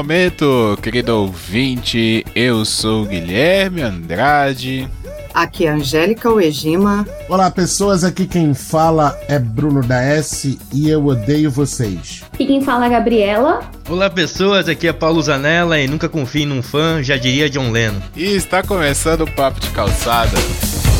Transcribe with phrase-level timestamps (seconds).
[0.00, 2.24] momento, querido ouvinte.
[2.34, 4.88] Eu sou Guilherme Andrade.
[5.34, 7.06] Aqui é Angélica Uegima.
[7.28, 8.02] Olá, pessoas.
[8.02, 12.22] Aqui quem fala é Bruno da S e eu odeio vocês.
[12.38, 13.60] E quem fala é Gabriela.
[13.90, 14.70] Olá, pessoas.
[14.70, 18.00] Aqui é Paulo Zanella e nunca confie num fã, já diria John Lennon.
[18.16, 20.38] E está começando o Papo de Calçada.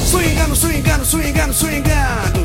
[0.05, 1.55] Swingando, swingando, swingando.
[1.55, 2.40] Swingando,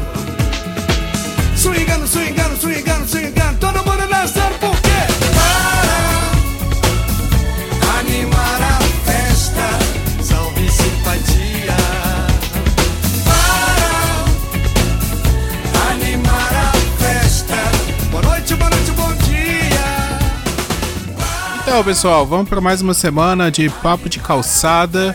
[21.76, 25.14] Então, pessoal, vamos para mais uma semana de Papo de Calçada.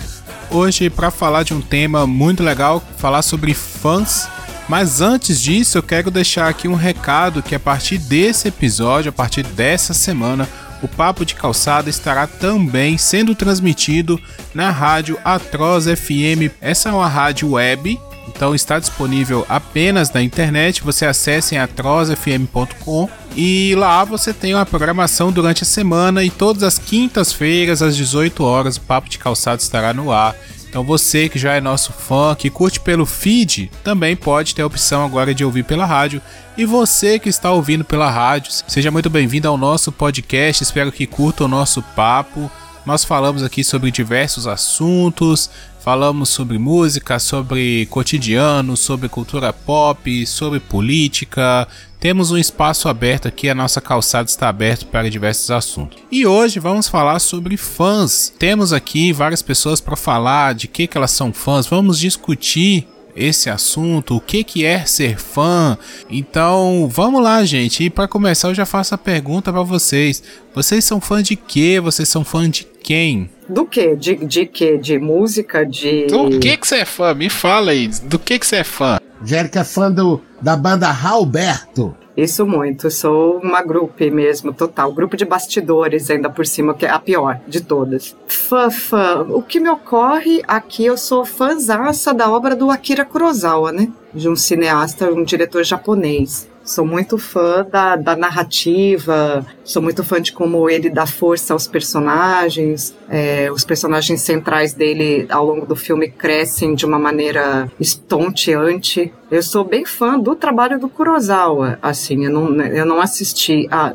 [0.51, 4.28] Hoje para falar de um tema muito legal, falar sobre fãs.
[4.68, 9.12] Mas antes disso, eu quero deixar aqui um recado que a partir desse episódio, a
[9.12, 10.46] partir dessa semana,
[10.82, 14.21] o Papo de Calçada estará também sendo transmitido
[14.52, 16.52] na rádio Atroz FM.
[16.60, 20.82] Essa é uma rádio web, então está disponível apenas na internet.
[20.82, 26.62] Você acesse em atrozfm.com e lá você tem uma programação durante a semana e todas
[26.62, 30.35] as quintas-feiras às 18 horas o Papo de Calçada estará no ar.
[30.68, 34.66] Então você que já é nosso fã, que curte pelo feed, também pode ter a
[34.66, 36.23] opção agora de ouvir pela rádio.
[36.57, 40.62] E você que está ouvindo pela rádio, seja muito bem-vindo ao nosso podcast.
[40.62, 42.49] Espero que curta o nosso papo.
[42.87, 50.60] Nós falamos aqui sobre diversos assuntos, falamos sobre música, sobre cotidiano, sobre cultura pop, sobre
[50.60, 51.66] política.
[51.98, 55.98] Temos um espaço aberto aqui, a nossa calçada está aberta para diversos assuntos.
[56.10, 58.32] E hoje vamos falar sobre fãs.
[58.38, 61.66] Temos aqui várias pessoas para falar de que, que elas são fãs.
[61.66, 65.76] Vamos discutir esse assunto, o que que é ser fã.
[66.09, 67.84] Então, vamos lá, gente.
[67.84, 70.22] E para começar, eu já faço a pergunta para vocês.
[70.55, 71.81] Vocês são fã de quê?
[71.81, 73.28] Vocês são fã de quem?
[73.50, 73.97] Do quê?
[73.97, 74.78] De, de quê?
[74.78, 75.66] De música?
[75.66, 76.06] De.
[76.06, 77.12] Do que que você é fã?
[77.12, 77.88] Me fala aí.
[78.05, 78.99] Do que que você é fã?
[79.21, 81.94] Angélica é fã do, da banda Ralberto.
[82.16, 82.91] Isso muito.
[82.91, 84.93] Sou uma grupo mesmo, total.
[84.93, 88.16] Grupo de bastidores, ainda por cima, que é a pior de todas.
[88.28, 89.27] Fã, fã.
[89.28, 93.88] O que me ocorre aqui, eu sou fãzaça da obra do Akira Kurosawa, né?
[94.15, 96.49] De um cineasta, um diretor japonês.
[96.70, 101.66] Sou muito fã da, da narrativa, sou muito fã de como ele dá força aos
[101.66, 102.94] personagens.
[103.08, 109.12] É, os personagens centrais dele ao longo do filme crescem de uma maneira estonteante.
[109.28, 111.76] Eu sou bem fã do trabalho do Kurosawa.
[111.82, 113.92] Assim, eu não, eu não assisti a,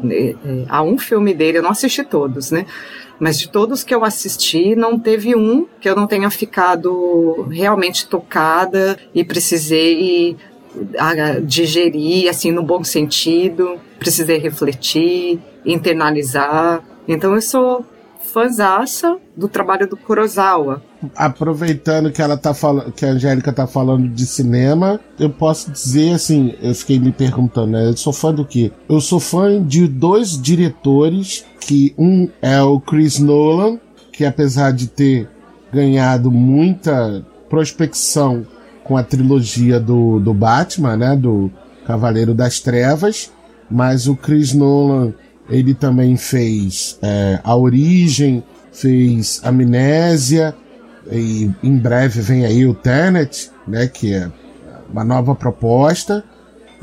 [0.67, 2.65] a um filme dele, eu não assisti todos, né?
[3.17, 8.05] Mas de todos que eu assisti, não teve um que eu não tenha ficado realmente
[8.05, 10.35] tocada e precisei
[11.43, 16.83] digerir, assim, no bom sentido, precisei refletir, internalizar.
[17.07, 17.85] Então eu sou
[18.35, 20.81] fãzaça do trabalho do Kurosawa.
[21.15, 26.13] Aproveitando que ela tá falando, que a Angélica tá falando de cinema, eu posso dizer
[26.13, 27.87] assim, eu fiquei me perguntando, né?
[27.87, 28.71] Eu sou fã do quê?
[28.89, 33.79] Eu sou fã de dois diretores, que um é o Chris Nolan,
[34.11, 35.29] que apesar de ter
[35.71, 38.45] ganhado muita prospecção
[38.85, 41.15] com a trilogia do, do Batman, né?
[41.15, 41.51] Do
[41.85, 43.31] Cavaleiro das Trevas.
[43.69, 45.11] Mas o Chris Nolan,
[45.49, 50.55] ele também fez é, A Origem, fez Amnésia,
[51.11, 53.87] e em breve vem aí o Tenet, né?
[53.87, 54.31] Que é
[54.89, 56.23] uma nova proposta.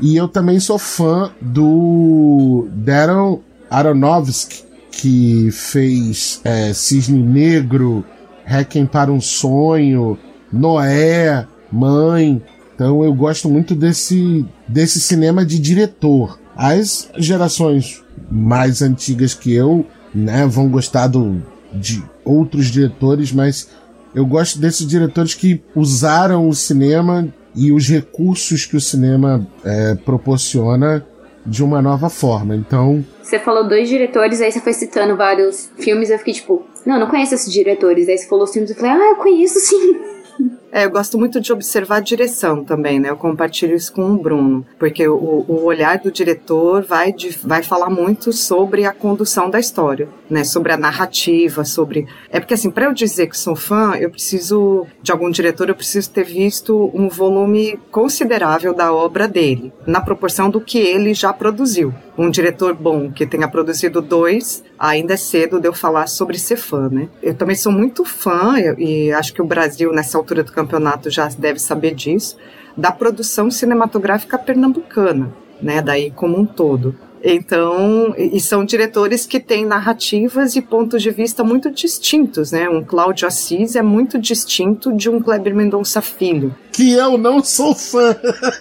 [0.01, 3.39] E eu também sou fã do Darren
[3.69, 8.03] Aronofsky, que fez é, Cisne Negro,
[8.43, 10.17] Requiem para um Sonho,
[10.51, 12.41] Noé, Mãe.
[12.75, 16.39] Então eu gosto muito desse, desse cinema de diretor.
[16.55, 21.41] As gerações mais antigas que eu, né, vão gostar do,
[21.73, 23.69] de outros diretores, mas
[24.13, 29.95] eu gosto desses diretores que usaram o cinema e os recursos que o cinema é,
[29.95, 31.05] proporciona
[31.45, 32.55] de uma nova forma.
[32.55, 33.03] Então.
[33.21, 37.07] Você falou dois diretores, aí você foi citando vários filmes, eu fiquei tipo, não, não
[37.07, 38.07] conheço esses diretores.
[38.07, 39.95] Aí você falou os filmes, eu falei, ah, eu conheço sim.
[40.75, 43.11] É, eu gosto muito de observar a direção também, né?
[43.11, 47.61] Eu compartilho isso com o Bruno, porque o, o olhar do diretor vai, de, vai
[47.61, 50.43] falar muito sobre a condução da história, né?
[50.43, 52.07] Sobre a narrativa, sobre.
[52.27, 55.75] É porque, assim, para eu dizer que sou fã, eu preciso, de algum diretor, eu
[55.75, 61.31] preciso ter visto um volume considerável da obra dele, na proporção do que ele já
[61.31, 61.93] produziu.
[62.17, 66.57] Um diretor bom que tenha produzido dois, ainda é cedo de eu falar sobre ser
[66.57, 67.09] fã, né?
[67.21, 70.62] Eu também sou muito fã, e acho que o Brasil, nessa altura do campeonato,
[71.09, 72.37] já deve saber disso,
[72.75, 75.81] da produção cinematográfica pernambucana, né?
[75.81, 76.95] Daí como um todo.
[77.25, 82.67] Então, e são diretores que têm narrativas e pontos de vista muito distintos, né?
[82.67, 86.53] Um Cláudio Assis é muito distinto de um Kleber Mendonça Filho.
[86.73, 88.13] Que eu não sou fã.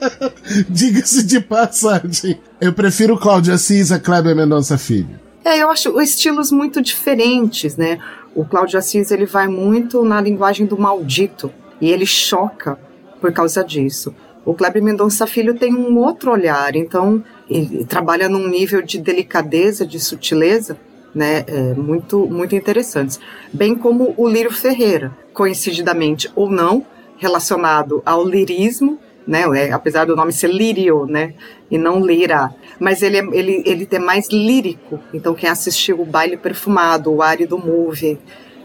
[0.70, 2.38] Diga-se de passagem.
[2.60, 5.20] Eu prefiro Cláudio Assis a Kleber Mendonça Filho.
[5.44, 7.99] É, eu acho estilos muito diferentes, né?
[8.32, 11.52] O Cláudio Assis ele vai muito na linguagem do maldito
[11.82, 12.79] e ele choca
[13.20, 14.14] por causa disso.
[14.44, 19.84] O Kleber Mendonça Filho tem um outro olhar, então ele trabalha num nível de delicadeza,
[19.84, 20.76] de sutileza,
[21.14, 23.20] né, é, muito muito interessantes.
[23.52, 26.87] Bem como o Lírio Ferreira, coincidentemente ou não,
[27.19, 31.35] relacionado ao lirismo, né, é, apesar do nome ser lírio, né,
[31.70, 34.99] e não lira, mas ele é, ele ele é mais lírico.
[35.12, 38.19] Então quem assistiu o Baile Perfumado, o Árido Movie,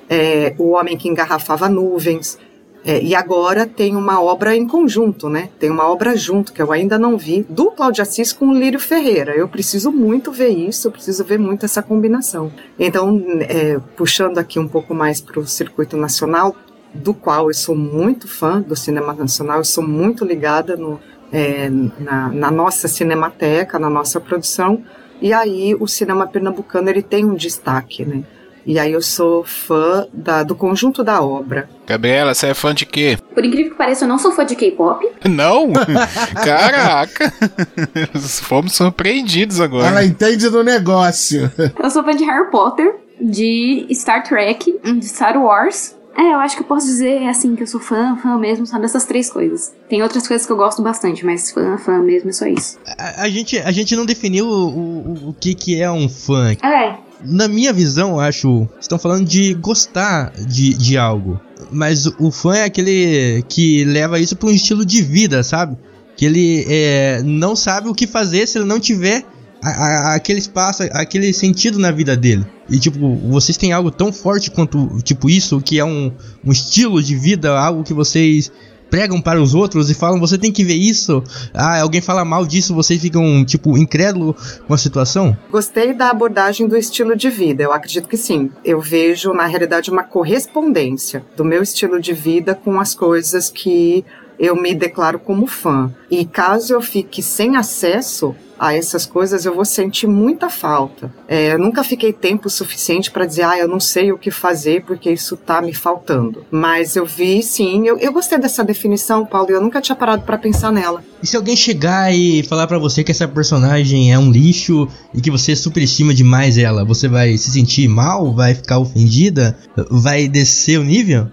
[0.09, 2.39] é, o Homem que Engarrafava Nuvens,
[2.85, 5.49] é, e agora tem uma obra em conjunto, né?
[5.59, 8.79] Tem uma obra junto, que eu ainda não vi, do Cláudio Assis com o Lírio
[8.79, 9.35] Ferreira.
[9.35, 12.51] Eu preciso muito ver isso, eu preciso ver muito essa combinação.
[12.79, 16.55] Então, é, puxando aqui um pouco mais para o circuito nacional,
[16.93, 20.99] do qual eu sou muito fã do cinema nacional, eu sou muito ligada no,
[21.31, 24.83] é, na, na nossa cinemateca, na nossa produção,
[25.21, 28.23] e aí o cinema pernambucano ele tem um destaque, né?
[28.67, 31.69] E aí eu sou fã da, do conjunto da obra.
[31.87, 33.17] Gabriela, você é fã de quê?
[33.33, 35.09] Por incrível que pareça, eu não sou fã de K-pop.
[35.23, 35.71] Não?
[36.43, 37.33] Caraca!
[38.43, 39.87] Fomos surpreendidos agora.
[39.87, 41.49] Ela entende do negócio.
[41.81, 45.95] Eu sou fã de Harry Potter, de Star Trek, de Star Wars.
[46.17, 48.79] É, eu acho que eu posso dizer, assim, que eu sou fã, fã mesmo, só
[48.79, 49.71] dessas três coisas.
[49.87, 52.79] Tem outras coisas que eu gosto bastante, mas fã, fã mesmo é só isso.
[52.97, 56.53] A, a gente, a gente não definiu o, o, o que, que é um fã.
[56.53, 61.39] É, Na minha visão, eu acho, estão falando de gostar de, de algo.
[61.71, 65.77] Mas o, o fã é aquele que leva isso para um estilo de vida, sabe?
[66.15, 69.23] Que ele é, não sabe o que fazer se ele não tiver
[69.67, 72.45] a- a- aquele espaço, aquele sentido na vida dele.
[72.69, 76.11] E tipo, vocês têm algo tão forte quanto tipo isso, que é um,
[76.45, 78.51] um estilo de vida, algo que vocês
[78.89, 81.21] pregam para os outros e falam, você tem que ver isso.
[81.53, 84.33] Ah, alguém fala mal disso, vocês ficam tipo incrédulo
[84.65, 85.37] com a situação?
[85.51, 88.49] Gostei da abordagem do estilo de vida, eu acredito que sim.
[88.63, 94.05] Eu vejo, na realidade, uma correspondência do meu estilo de vida com as coisas que
[94.39, 95.91] eu me declaro como fã.
[96.09, 101.13] E caso eu fique sem acesso a essas coisas, eu vou sentir muita falta.
[101.27, 104.83] É, eu nunca fiquei tempo suficiente para dizer, ah, eu não sei o que fazer
[104.83, 106.45] porque isso tá me faltando.
[106.51, 110.23] Mas eu vi, sim, eu, eu gostei dessa definição, Paulo, e eu nunca tinha parado
[110.23, 111.03] para pensar nela.
[111.21, 115.21] E se alguém chegar e falar pra você que essa personagem é um lixo e
[115.21, 118.33] que você superestima demais ela, você vai se sentir mal?
[118.33, 119.57] Vai ficar ofendida?
[119.89, 121.27] Vai descer o nível?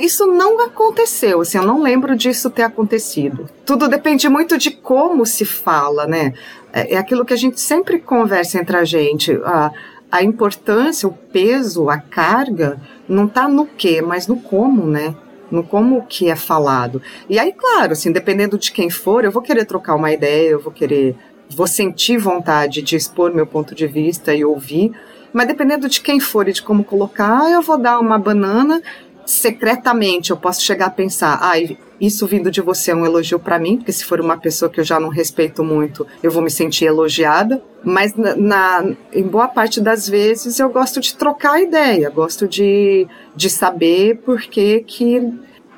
[0.00, 3.48] Isso não aconteceu, assim, eu não lembro disso ter acontecido.
[3.64, 6.32] Tudo depende muito de como se fala, né?
[6.72, 9.32] É, é aquilo que a gente sempre conversa entre a gente.
[9.44, 9.70] A,
[10.10, 15.14] a importância, o peso, a carga, não tá no que, mas no como, né?
[15.50, 17.00] No como que é falado.
[17.28, 20.60] E aí, claro, assim, dependendo de quem for, eu vou querer trocar uma ideia, eu
[20.60, 21.16] vou querer,
[21.48, 24.92] vou sentir vontade de expor meu ponto de vista e ouvir.
[25.32, 28.82] Mas dependendo de quem for e de como colocar, eu vou dar uma banana
[29.28, 31.52] secretamente eu posso chegar a pensar, ah,
[32.00, 34.80] isso vindo de você é um elogio para mim, porque se for uma pessoa que
[34.80, 37.62] eu já não respeito muito, eu vou me sentir elogiada.
[37.84, 43.06] Mas na, na- em boa parte das vezes eu gosto de trocar ideia, gosto de,
[43.36, 45.32] de saber por que que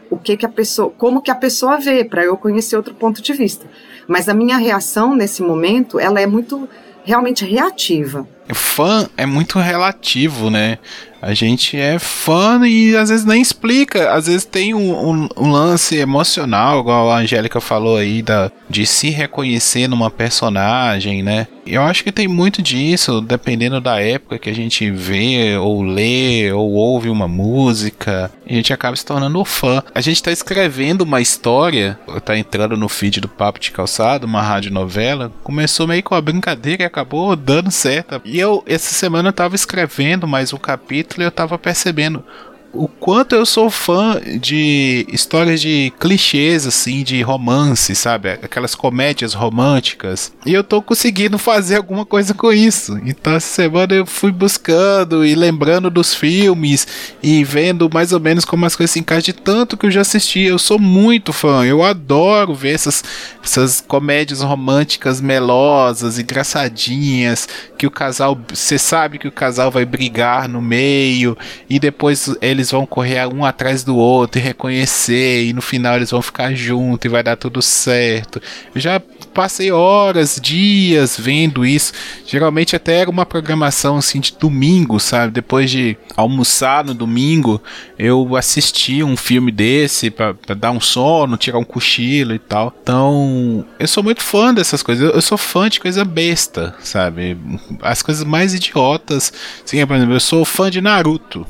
[0.08, 3.20] o que que a pessoa, como que a pessoa vê, para eu conhecer outro ponto
[3.22, 3.66] de vista.
[4.08, 6.68] Mas a minha reação nesse momento, ela é muito
[7.04, 8.26] realmente reativa.
[8.54, 10.78] Fã é muito relativo, né?
[11.22, 14.10] A gente é fã e às vezes nem explica.
[14.12, 18.86] Às vezes tem um, um- um lance emocional, igual a Angélica falou aí, da, de
[18.86, 21.46] se reconhecer numa personagem, né?
[21.66, 26.50] Eu acho que tem muito disso, dependendo da época que a gente vê, ou lê,
[26.52, 29.82] ou ouve uma música, a gente acaba se tornando fã.
[29.94, 34.42] A gente tá escrevendo uma história, tá entrando no feed do Papo de Calçado, uma
[34.42, 38.20] rádio novela, começou meio com a brincadeira e acabou dando certo.
[38.24, 42.24] E eu, essa semana, eu tava escrevendo mais um capítulo e eu tava percebendo
[42.72, 48.30] o quanto eu sou fã de histórias de clichês, assim, de romance, sabe?
[48.30, 50.32] Aquelas comédias românticas.
[50.46, 52.98] E eu tô conseguindo fazer alguma coisa com isso.
[53.04, 56.86] Então, essa semana eu fui buscando e lembrando dos filmes
[57.22, 60.02] e vendo mais ou menos como as coisas se encaixam de tanto que eu já
[60.02, 60.40] assisti.
[60.40, 61.64] Eu sou muito fã.
[61.64, 63.02] Eu adoro ver essas,
[63.42, 70.48] essas comédias românticas melosas, engraçadinhas, que o casal, você sabe que o casal vai brigar
[70.48, 71.36] no meio
[71.68, 72.28] e depois
[72.60, 76.54] eles vão correr um atrás do outro e reconhecer e no final eles vão ficar
[76.54, 78.40] juntos e vai dar tudo certo.
[78.74, 79.00] Eu já
[79.32, 81.92] passei horas, dias vendo isso.
[82.26, 85.32] Geralmente até era uma programação assim de domingo, sabe?
[85.32, 87.60] Depois de almoçar no domingo,
[87.98, 92.74] eu assistia um filme desse pra dar um sono, tirar um cochilo e tal.
[92.82, 95.08] Então, eu sou muito fã dessas coisas.
[95.08, 97.36] Eu, eu sou fã de coisa besta, sabe?
[97.80, 99.32] As coisas mais idiotas.
[99.64, 101.46] Assim, por exemplo, eu sou fã de Naruto.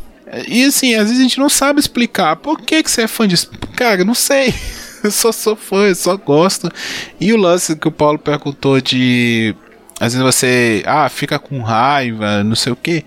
[0.47, 3.27] E assim, às vezes a gente não sabe explicar por que, que você é fã
[3.27, 3.51] disso.
[3.77, 4.55] Cara, não sei.
[5.03, 6.71] Eu só sou fã, eu só gosto.
[7.19, 9.55] E o lance que o Paulo perguntou de.
[9.99, 10.83] Às vezes você.
[10.87, 13.03] Ah, fica com raiva, não sei o que.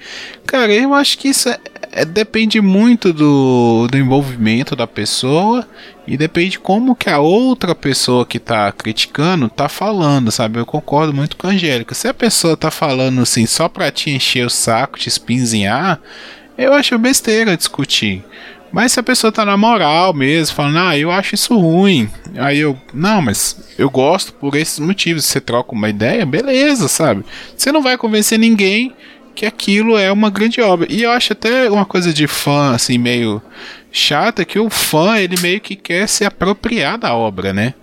[0.48, 1.60] Cara, eu acho que isso é,
[1.92, 5.68] é- depende muito do, do envolvimento da pessoa.
[6.08, 10.58] E depende como que a outra pessoa que tá criticando tá falando, sabe?
[10.60, 11.94] Eu concordo muito com a Angélica.
[11.94, 16.02] Se a pessoa tá falando assim só pra te encher o saco, te espinzinhar,
[16.58, 18.24] eu acho besteira discutir.
[18.72, 22.10] Mas se a pessoa tá na moral mesmo, falando, ah, eu acho isso ruim.
[22.36, 25.26] Aí eu, não, mas eu gosto por esses motivos.
[25.26, 27.24] Você troca uma ideia, beleza, sabe?
[27.56, 28.92] Você não vai convencer ninguém
[29.36, 30.88] que aquilo é uma grande obra.
[30.90, 33.40] E eu acho até uma coisa de fã, assim, meio
[33.92, 37.76] chata, que o fã, ele meio que quer se apropriar da obra, né?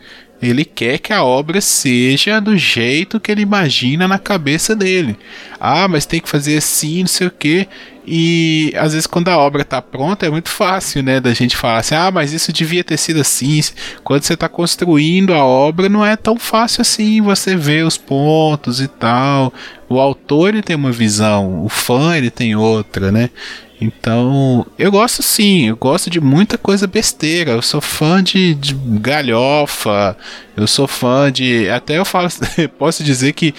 [0.43, 5.17] Ele quer que a obra seja do jeito que ele imagina na cabeça dele.
[5.61, 7.69] Ah, mas tem que fazer assim, não sei o quê.
[8.13, 11.79] E às vezes quando a obra tá pronta é muito fácil, né, da gente falar
[11.79, 13.61] assim: "Ah, mas isso devia ter sido assim".
[14.03, 18.81] Quando você tá construindo a obra não é tão fácil assim, você vê os pontos
[18.81, 19.55] e tal.
[19.89, 23.31] O autor ele tem uma visão, o fã ele tem outra, né?
[23.81, 27.53] Então, eu gosto sim, eu gosto de muita coisa besteira.
[27.53, 30.17] Eu sou fã de, de galhofa,
[30.55, 31.69] eu sou fã de.
[31.71, 32.29] Até eu falo,
[32.79, 33.55] posso dizer que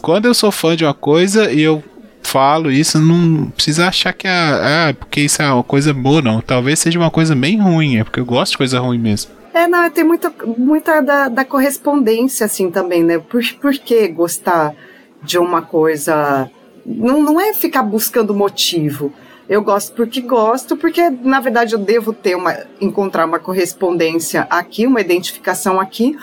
[0.00, 1.84] quando eu sou fã de uma coisa e eu
[2.22, 6.40] falo isso, não precisa achar que é, ah, porque isso é uma coisa boa, não.
[6.40, 9.32] Talvez seja uma coisa bem ruim, é porque eu gosto de coisa ruim mesmo.
[9.52, 13.18] É, não, tem muita, muita da, da correspondência, assim, também, né?
[13.18, 14.74] Por, por que gostar
[15.22, 16.48] de uma coisa?
[16.86, 19.12] Não, não é ficar buscando motivo.
[19.48, 24.86] Eu gosto porque gosto, porque, na verdade, eu devo ter uma, encontrar uma correspondência aqui,
[24.86, 26.16] uma identificação aqui,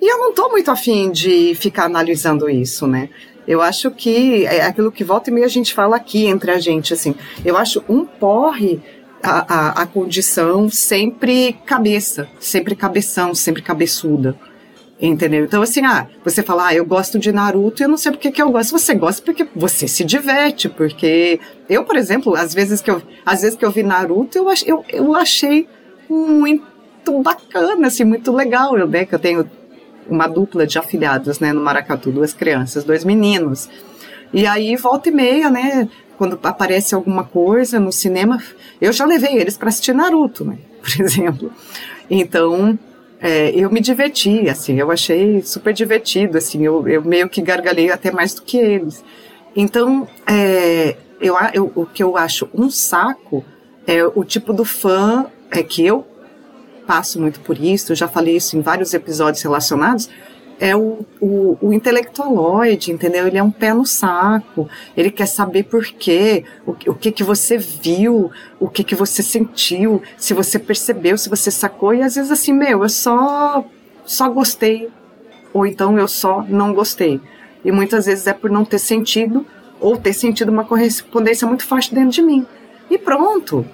[0.00, 3.08] e eu não tô muito afim de ficar analisando isso, né?
[3.48, 6.60] Eu acho que é aquilo que volta e meia a gente fala aqui entre a
[6.60, 7.14] gente, assim.
[7.42, 8.78] Eu acho um porre
[9.22, 14.38] a, a, a condição sempre cabeça, sempre cabeção, sempre cabeçuda.
[15.00, 15.44] Entendeu?
[15.44, 18.30] Então, assim, ah, você fala, ah, eu gosto de Naruto e eu não sei porque
[18.30, 18.78] que eu gosto.
[18.78, 21.40] Você gosta porque você se diverte, porque
[21.70, 24.62] eu, por exemplo, às vezes que eu, às vezes que eu vi Naruto, eu, ach,
[24.66, 25.66] eu, eu achei
[26.10, 29.48] muito bacana, assim, muito legal, né, que eu tenho
[30.08, 33.68] uma dupla de afilhados, né, no Maracatu, duas crianças, dois meninos.
[34.32, 38.42] E aí, volta e meia, né, quando aparece alguma coisa no cinema,
[38.80, 41.52] eu já levei eles para assistir Naruto, né, por exemplo.
[42.10, 42.78] Então,
[43.20, 47.90] é, eu me diverti, assim, eu achei super divertido, assim, eu, eu meio que gargalhei
[47.90, 49.04] até mais do que eles.
[49.56, 53.44] Então, é, eu, eu- o que eu acho um saco
[53.86, 56.06] é o tipo do fã é que eu
[56.88, 60.08] passo muito por isso, já falei isso em vários episódios relacionados,
[60.58, 63.26] é o, o, o intelectualoide, entendeu?
[63.26, 64.66] Ele é um pé no saco,
[64.96, 69.22] ele quer saber por quê, o, o que que você viu, o que que você
[69.22, 73.62] sentiu, se você percebeu, se você sacou, e às vezes assim, meu, eu só,
[74.06, 74.88] só gostei,
[75.52, 77.20] ou então eu só não gostei.
[77.62, 79.46] E muitas vezes é por não ter sentido,
[79.78, 82.46] ou ter sentido uma correspondência muito forte dentro de mim.
[82.90, 83.64] E pronto.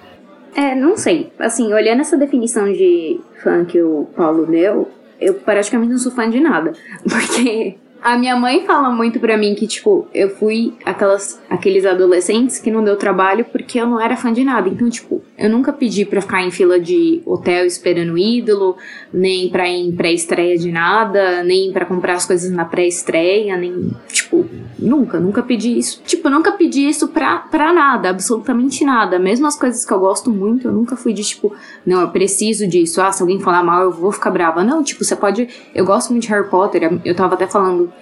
[0.55, 1.31] É, não sei.
[1.37, 6.29] Assim, olhando essa definição de fã que o Paulo deu, eu praticamente não sou fã
[6.29, 6.71] de nada.
[7.03, 12.59] Porque a minha mãe fala muito pra mim que, tipo, eu fui aquelas, aqueles adolescentes
[12.59, 14.69] que não deu trabalho porque eu não era fã de nada.
[14.69, 18.77] Então, tipo, eu nunca pedi pra ficar em fila de hotel esperando ídolo,
[19.11, 23.91] nem pra ir em pré-estreia de nada, nem pra comprar as coisas na pré-estreia, nem,
[24.09, 24.45] tipo,
[24.77, 26.03] nunca, nunca pedi isso.
[26.05, 29.17] Tipo, nunca pedi isso pra, pra nada, absolutamente nada.
[29.17, 32.67] Mesmo as coisas que eu gosto muito, eu nunca fui de, tipo, não, eu preciso
[32.67, 33.01] disso.
[33.01, 34.63] Ah, se alguém falar mal, eu vou ficar brava.
[34.63, 35.49] Não, tipo, você pode.
[35.73, 37.01] Eu gosto muito de Harry Potter.
[37.03, 37.94] Eu tava até falando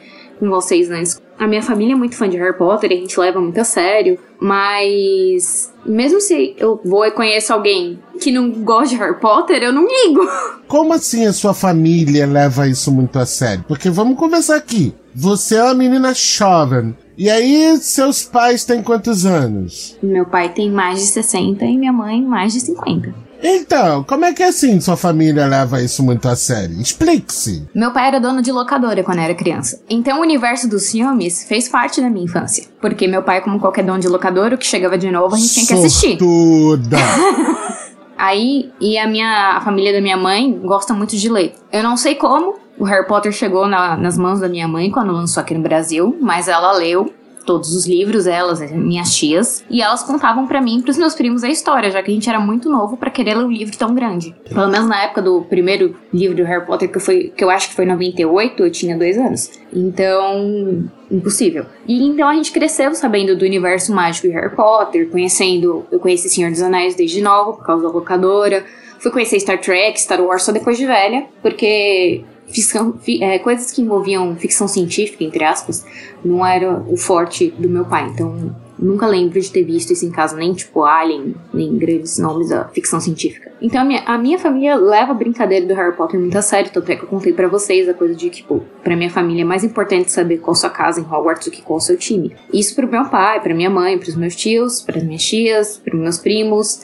[0.44, 1.22] com vocês antes.
[1.40, 3.64] A minha família é muito fã de Harry Potter e a gente leva muito a
[3.64, 4.20] sério.
[4.40, 5.72] Mas.
[5.86, 9.88] Mesmo se eu vou e conheço alguém que não gosta de Harry Potter, eu não
[9.88, 10.22] ligo.
[10.68, 13.64] Como assim a sua família leva isso muito a sério?
[13.68, 14.94] Porque vamos conversar aqui.
[15.16, 16.96] Você é uma menina jovem.
[17.18, 19.98] E aí, seus pais têm quantos anos?
[20.02, 23.14] Meu pai tem mais de 60 e minha mãe mais de 50.
[23.44, 26.80] Então, como é que assim sua família leva isso muito a sério?
[26.80, 27.68] Explique-se.
[27.76, 29.82] Meu pai era dono de locadora quando era criança.
[29.90, 32.66] Então o universo dos filmes fez parte da minha infância.
[32.80, 35.54] Porque meu pai, como qualquer dono de locadora, o que chegava de novo, a gente
[35.54, 36.18] tinha que assistir.
[36.18, 36.98] Sortuda.
[38.18, 41.54] Aí, e a minha a família da minha mãe gosta muito de ler.
[41.72, 45.12] Eu não sei como, O Harry Potter chegou na- nas mãos da minha mãe quando
[45.12, 47.14] lançou aqui no Brasil, mas ela leu
[47.46, 51.50] todos os livros, elas, minhas tias, e elas contavam pra mim pros meus primos a
[51.50, 54.36] história, já que a gente era muito novo pra querer ler um livro tão grande.
[54.50, 57.70] Pelo menos na época do primeiro livro do Harry Potter, que, foi, que eu acho
[57.70, 59.52] que foi em 98, eu tinha dois anos.
[59.72, 61.66] Então, impossível.
[61.88, 65.86] E então a gente cresceu sabendo do universo mágico de Harry Potter, conhecendo.
[65.92, 68.66] Eu conheci Senhor dos Anéis desde nova, por causa da locadora.
[69.00, 72.24] Fui conhecer Star Trek, Star Wars só depois de velha, porque
[72.54, 75.86] ficção, fi- é, coisas que envolviam ficção científica, entre aspas,
[76.24, 78.10] não era o forte do meu pai.
[78.14, 82.50] Então, nunca lembro de ter visto isso em casa, nem tipo Alien, nem grandes nomes
[82.50, 83.52] da ficção científica.
[83.62, 86.70] Então, a minha, a minha família leva a brincadeira do Harry Potter muito a sério,
[86.72, 89.42] tanto é que eu contei pra vocês a coisa de que, tipo, pra minha família
[89.44, 92.36] é mais importante saber qual sua casa em Hogwarts do que qual seu time.
[92.54, 96.18] Isso pro meu pai, pra minha mãe, pros meus tios, pras minhas tias, pros meus
[96.18, 96.82] primos.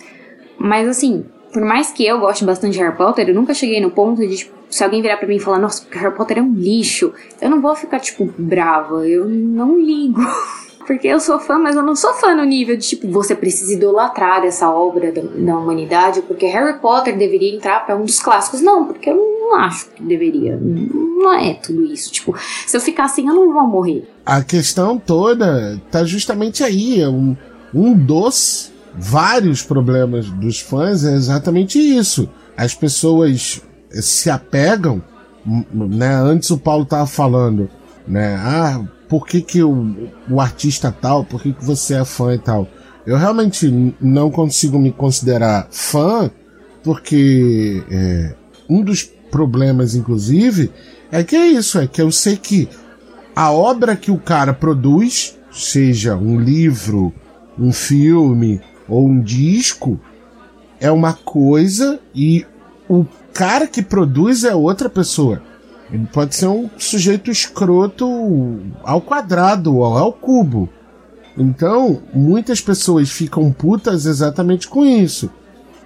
[0.57, 3.91] Mas assim, por mais que eu goste bastante de Harry Potter, eu nunca cheguei no
[3.91, 6.53] ponto de, tipo, se alguém virar pra mim e falar, nossa, Harry Potter é um
[6.53, 10.21] lixo, eu não vou ficar, tipo, brava, eu não ligo.
[10.85, 13.73] Porque eu sou fã, mas eu não sou fã no nível de, tipo, você precisa
[13.73, 18.59] idolatrar essa obra da, da humanidade, porque Harry Potter deveria entrar pra um dos clássicos.
[18.59, 20.57] Não, porque eu não acho que deveria.
[20.59, 22.11] Não é tudo isso.
[22.11, 22.35] Tipo,
[22.65, 24.09] se eu ficar assim, eu não vou morrer.
[24.25, 26.99] A questão toda tá justamente aí.
[26.99, 27.37] é Um,
[27.71, 32.27] um dos vários problemas dos fãs é exatamente isso.
[32.57, 33.61] As pessoas
[33.91, 35.01] se apegam,
[35.45, 36.13] né?
[36.15, 37.69] Antes o Paulo tava falando,
[38.07, 38.35] né?
[38.37, 42.39] Ah, por que, que o, o artista tal, por que, que você é fã e
[42.39, 42.67] tal?
[43.05, 46.29] Eu realmente não consigo me considerar fã,
[46.83, 48.35] porque é,
[48.69, 50.71] um dos problemas, inclusive,
[51.11, 52.69] é que é isso, é que eu sei que
[53.35, 57.13] a obra que o cara produz, seja um livro,
[57.57, 59.99] um filme ou um disco,
[60.79, 62.45] é uma coisa e
[62.87, 65.41] o cara que produz é outra pessoa.
[65.91, 68.05] Ele pode ser um sujeito escroto
[68.83, 70.69] ao quadrado ou ao cubo.
[71.37, 75.31] Então, muitas pessoas ficam putas exatamente com isso.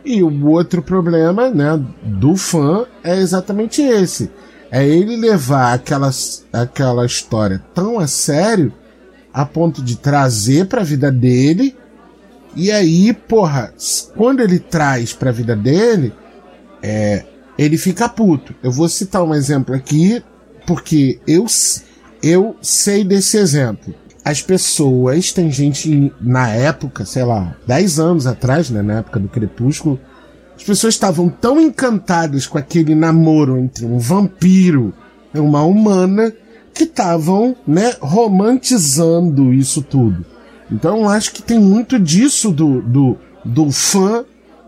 [0.03, 4.29] E o outro problema, né, do fã é exatamente esse.
[4.69, 6.09] É ele levar aquela,
[6.51, 8.73] aquela história tão a sério
[9.33, 11.75] a ponto de trazer pra vida dele.
[12.55, 13.73] E aí, porra,
[14.15, 16.13] quando ele traz pra vida dele,
[16.81, 17.25] é,
[17.57, 18.53] ele fica puto.
[18.63, 20.23] Eu vou citar um exemplo aqui,
[20.65, 21.45] porque eu,
[22.21, 23.93] eu sei desse exemplo.
[24.23, 29.27] As pessoas, tem gente na época, sei lá, 10 anos atrás, né, na época do
[29.27, 29.99] Crepúsculo,
[30.55, 34.93] as pessoas estavam tão encantadas com aquele namoro entre um vampiro
[35.33, 36.33] e uma humana
[36.73, 40.25] que estavam, né, romantizando isso tudo.
[40.71, 44.23] Então eu acho que tem muito disso do, do, do fã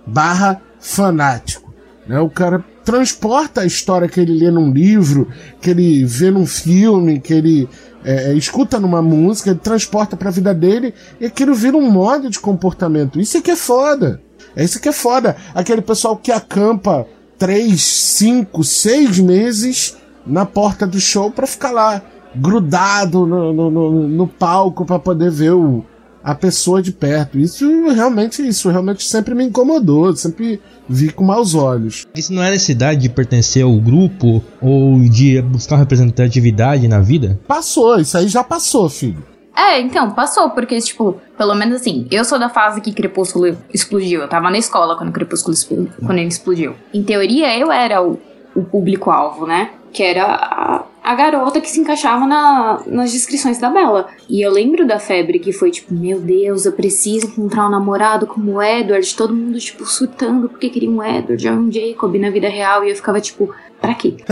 [0.06, 1.74] barra fanático.
[2.08, 2.20] Né?
[2.20, 5.28] O cara transporta a história que ele lê num livro,
[5.60, 7.68] que ele vê num filme, que ele
[8.04, 12.40] é, escuta numa música, ele transporta pra vida dele e aquilo vira um modo de
[12.40, 13.20] comportamento.
[13.20, 14.22] Isso é que é foda.
[14.56, 15.36] É isso que é foda.
[15.56, 22.02] Aquele pessoal que acampa três, cinco, seis meses na porta do show pra ficar lá
[22.36, 25.84] grudado no, no, no, no palco pra poder ver o,
[26.26, 27.38] a pessoa de perto.
[27.38, 30.60] Isso realmente, isso realmente sempre me incomodou, sempre
[30.90, 32.06] vi com maus olhos.
[32.16, 37.40] Isso não é necessidade de pertencer ao grupo ou de buscar uma representatividade na vida?
[37.48, 39.24] Passou, isso aí já passou, filho.
[39.56, 44.22] É, então, passou, porque, tipo, pelo menos assim, eu sou da fase que Crepúsculo explodiu.
[44.22, 46.74] Eu tava na escola quando Crepúsculo expl- quando ele explodiu.
[46.94, 48.20] Em teoria, eu era o,
[48.54, 49.70] o público-alvo, né?
[49.94, 54.08] Que era a, a garota que se encaixava na, nas descrições da Bella.
[54.28, 58.26] E eu lembro da febre que foi tipo, meu Deus, eu preciso encontrar um namorado
[58.26, 59.16] como o Edward.
[59.16, 62.84] Todo mundo, tipo, surtando porque queria um Edward, um Jacob na vida real.
[62.84, 64.16] E eu ficava tipo, pra quê?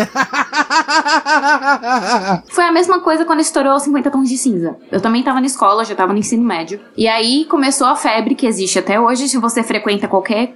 [2.50, 4.76] Foi a mesma coisa quando estourou 50 tons de cinza.
[4.92, 6.80] Eu também tava na escola, já tava no ensino médio.
[6.98, 9.30] E aí começou a febre que existe até hoje.
[9.30, 10.56] Se você frequenta qualquer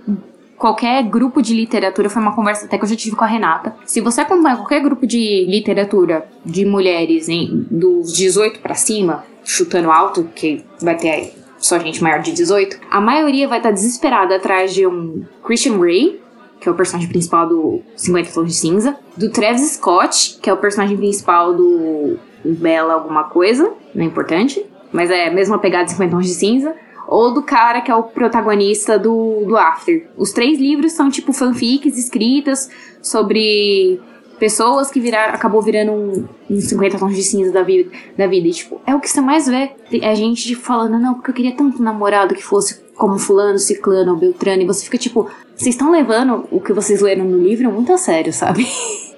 [0.57, 3.75] qualquer grupo de literatura, foi uma conversa até que eu já tive com a Renata.
[3.85, 9.91] Se você acompanha qualquer grupo de literatura de mulheres em, dos 18 pra cima, chutando
[9.91, 14.73] alto, que vai ter só gente maior de 18, a maioria vai estar desesperada atrás
[14.73, 16.19] de um Christian Grey,
[16.59, 20.53] que é o personagem principal do 50 Tons de Cinza, do Travis Scott, que é
[20.53, 25.85] o personagem principal do Bela alguma coisa, não é importante, mas é a mesma pegada
[25.85, 26.75] de 50 Tons de Cinza,
[27.07, 30.07] ou do cara que é o protagonista do, do After.
[30.17, 32.69] Os três livros são tipo fanfics escritas
[33.01, 33.99] sobre
[34.37, 38.47] pessoas que viraram, acabou virando um, um 50 tons de cinza da vida, da vida.
[38.47, 39.71] E, tipo, é o que você mais vê.
[40.01, 44.11] É gente falando, não, porque eu queria tanto um namorado que fosse como fulano, ciclano
[44.11, 44.61] ou beltrano.
[44.61, 47.97] E você fica tipo, vocês estão levando o que vocês leram no livro muito a
[47.97, 48.67] sério, sabe?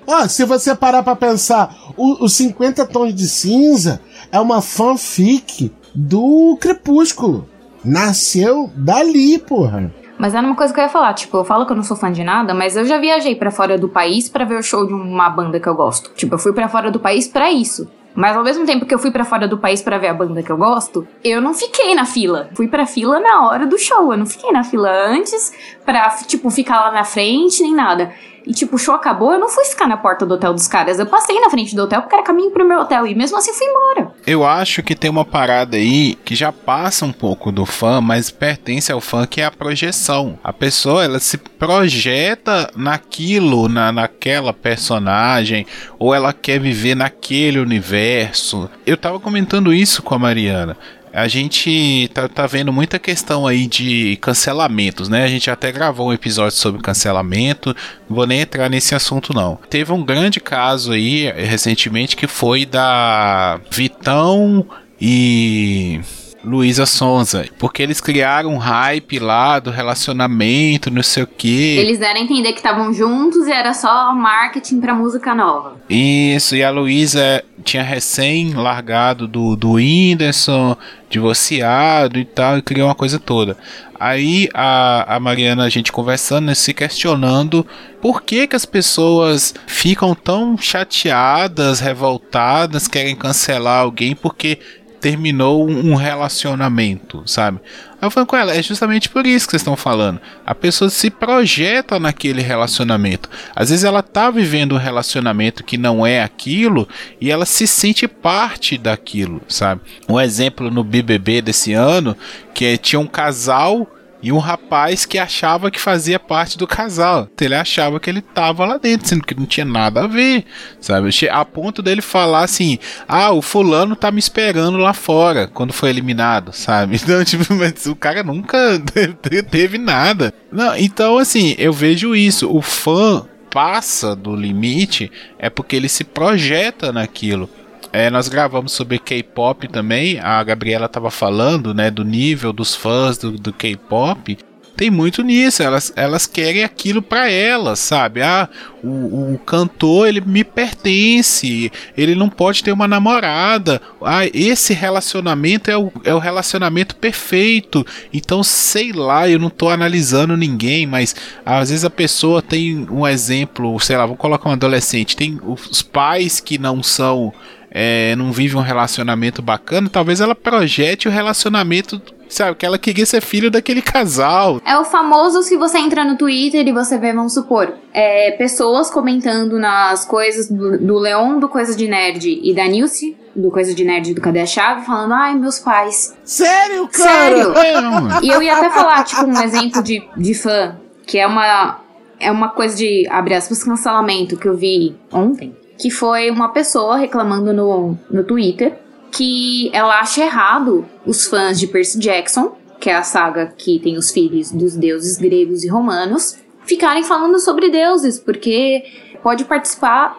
[0.08, 6.58] Ó, se você parar pra pensar, os 50 Tons de Cinza é uma fanfic do
[6.60, 7.48] Crepúsculo.
[7.84, 9.92] Nasceu dali, porra.
[10.18, 11.96] Mas era uma coisa que eu ia falar, tipo, eu falo que eu não sou
[11.96, 14.86] fã de nada, mas eu já viajei pra fora do país pra ver o show
[14.86, 16.12] de uma banda que eu gosto.
[16.14, 17.90] Tipo, eu fui pra fora do país pra isso.
[18.14, 20.44] Mas ao mesmo tempo que eu fui pra fora do país pra ver a banda
[20.44, 22.50] que eu gosto, eu não fiquei na fila.
[22.54, 25.54] Fui pra fila na hora do show, eu não fiquei na fila antes
[25.86, 28.12] pra, tipo, ficar lá na frente nem nada.
[28.50, 30.98] E tipo, o show acabou, eu não fui ficar na porta do hotel dos caras.
[30.98, 33.54] Eu passei na frente do hotel porque era caminho pro meu hotel e mesmo assim
[33.54, 34.12] fui embora.
[34.26, 38.32] Eu acho que tem uma parada aí que já passa um pouco do fã, mas
[38.32, 40.40] pertence ao fã, que é a projeção.
[40.44, 45.68] A pessoa, ela se projeta naquilo, na, naquela personagem,
[46.00, 48.68] ou ela quer viver naquele universo.
[48.84, 50.76] Eu tava comentando isso com a Mariana.
[51.22, 55.24] A gente tá, tá vendo muita questão aí de cancelamentos, né?
[55.24, 57.76] A gente até gravou um episódio sobre cancelamento,
[58.10, 59.60] não vou nem entrar nesse assunto não.
[59.70, 64.66] Teve um grande caso aí eh, recentemente que foi da Vitão
[65.00, 66.02] e
[66.44, 71.78] Luísa Sonza, porque eles criaram um hype lá do relacionamento, não sei o que.
[71.78, 75.76] Eles deram a entender que estavam juntos e era só marketing pra música nova.
[75.90, 80.78] Isso, e a Luísa tinha recém largado do, do Whindersson,
[81.10, 83.58] divorciado e tal, e criou uma coisa toda.
[84.00, 87.68] Aí a, a Mariana, a gente conversando, né, se questionando
[88.02, 94.60] por que, que as pessoas ficam tão chateadas, revoltadas, querem cancelar alguém porque
[95.00, 97.60] terminou um relacionamento, sabe?
[98.02, 100.20] Aí eu falando com ela, é justamente por isso que vocês estão falando.
[100.46, 103.30] A pessoa se projeta naquele relacionamento.
[103.56, 106.88] Às vezes ela tá vivendo um relacionamento que não é aquilo
[107.20, 109.82] e ela se sente parte daquilo, sabe?
[110.08, 112.16] Um exemplo no BBB desse ano,
[112.54, 113.88] que é, tinha um casal
[114.22, 117.28] e um rapaz que achava que fazia parte do casal.
[117.40, 120.46] Ele achava que ele tava lá dentro, sendo que não tinha nada a ver,
[120.80, 121.10] sabe?
[121.32, 122.78] A ponto dele falar assim:
[123.08, 127.00] ah, o fulano tá me esperando lá fora quando foi eliminado, sabe?
[127.10, 130.34] Então, tipo, mas o cara nunca te- teve nada.
[130.52, 132.50] Não, então, assim, eu vejo isso.
[132.56, 137.50] O fã passa do limite é porque ele se projeta naquilo.
[137.92, 140.20] É, nós gravamos sobre K-pop também.
[140.20, 144.38] A Gabriela tava falando, né, do nível dos fãs do, do K-pop.
[144.80, 145.62] Tem muito nisso.
[145.62, 148.22] Elas, elas querem aquilo pra elas, sabe?
[148.22, 148.48] Ah,
[148.82, 151.70] o, o cantor ele me pertence.
[151.98, 153.82] Ele não pode ter uma namorada.
[154.02, 157.86] Ah, esse relacionamento é o, é o relacionamento perfeito.
[158.14, 161.14] Então, sei lá, eu não tô analisando ninguém, mas
[161.46, 165.18] às vezes a pessoa tem um exemplo, sei lá, vou colocar um adolescente.
[165.18, 167.34] Tem os pais que não são
[167.72, 172.56] é, não vive um relacionamento bacana, talvez ela projete o relacionamento, sabe?
[172.56, 174.62] Que ela queria ser filho daquele casal.
[174.66, 178.90] É o famoso se você entra no Twitter e você vê, vamos supor, é, pessoas
[178.90, 183.74] comentando nas coisas do, do Leon do Coisa de Nerd e da Nilce do Coisa
[183.74, 186.16] de Nerd do Cadê a Chave, falando, ai, meus pais.
[186.24, 187.54] Sério, cara?
[187.54, 187.54] Sério?
[187.58, 188.26] É.
[188.26, 191.80] E eu ia até falar, tipo, um exemplo de, de fã, que é uma,
[192.20, 196.98] é uma coisa de, abre aspas, cancelamento que eu vi ontem, que foi uma pessoa
[196.98, 198.78] reclamando no, no Twitter
[199.12, 203.98] que ela acha errado os fãs de Percy Jackson, que é a saga que tem
[203.98, 208.84] os filhos dos deuses gregos e romanos, ficarem falando sobre deuses, porque
[209.24, 210.18] pode participar,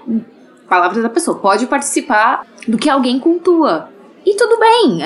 [0.69, 3.89] palavras da pessoa, pode participar do que alguém cultua.
[4.27, 4.99] E tudo bem,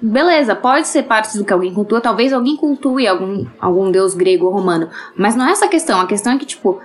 [0.00, 4.46] beleza, pode ser parte do que alguém cultua, talvez alguém cultue algum, algum deus grego
[4.46, 6.78] ou romano, mas não é essa a questão, a questão é que, tipo,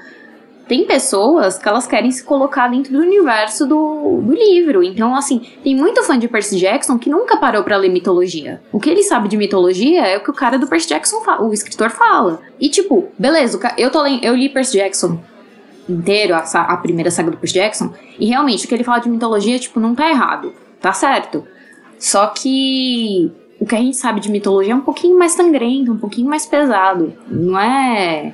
[0.67, 4.83] tem pessoas que elas querem se colocar dentro do universo do, do livro.
[4.83, 8.61] Então, assim, tem muito fã de Percy Jackson que nunca parou pra ler mitologia.
[8.71, 11.45] O que ele sabe de mitologia é o que o cara do Percy Jackson fala,
[11.45, 12.41] o escritor fala.
[12.59, 15.19] E, tipo, beleza, eu, tô lendo, eu li Percy Jackson
[15.87, 19.09] inteiro, a, a primeira saga do Percy Jackson, e realmente o que ele fala de
[19.09, 20.53] mitologia, tipo, não tá errado.
[20.81, 21.45] Tá certo.
[21.97, 25.97] Só que o que a gente sabe de mitologia é um pouquinho mais sangrento, um
[25.97, 27.13] pouquinho mais pesado.
[27.27, 28.33] Não é.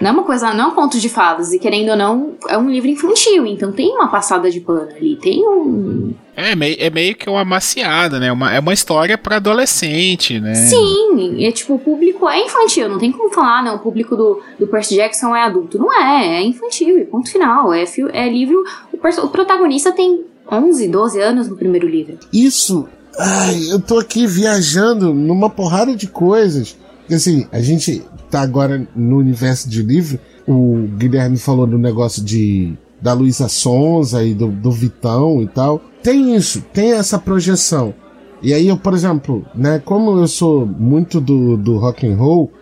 [0.00, 2.56] Não é uma coisa, não é um conto de fadas, e querendo ou não, é
[2.58, 6.14] um livro infantil, então tem uma passada de pano ali, tem um.
[6.34, 8.32] É, meio, é meio que uma maciada, né?
[8.32, 10.54] Uma, é uma história pra adolescente, né?
[10.54, 14.16] Sim, e é tipo, o público é infantil, não tem como falar, não, o público
[14.16, 15.78] do, do Percy Jackson é adulto.
[15.78, 17.72] Não é, é infantil, e ponto final.
[17.72, 18.64] É, é livro.
[18.92, 22.18] O, o protagonista tem 11, 12 anos no primeiro livro.
[22.32, 22.88] Isso.
[23.18, 26.76] Ai, eu tô aqui viajando numa porrada de coisas.
[27.10, 30.18] Assim, a gente tá agora no universo de livro.
[30.46, 35.80] O Guilherme falou do negócio de da Luísa Sonza e do, do Vitão e tal.
[36.02, 37.92] Tem isso, tem essa projeção.
[38.40, 42.52] E aí eu, por exemplo, né, como eu sou muito do, do rock and roll,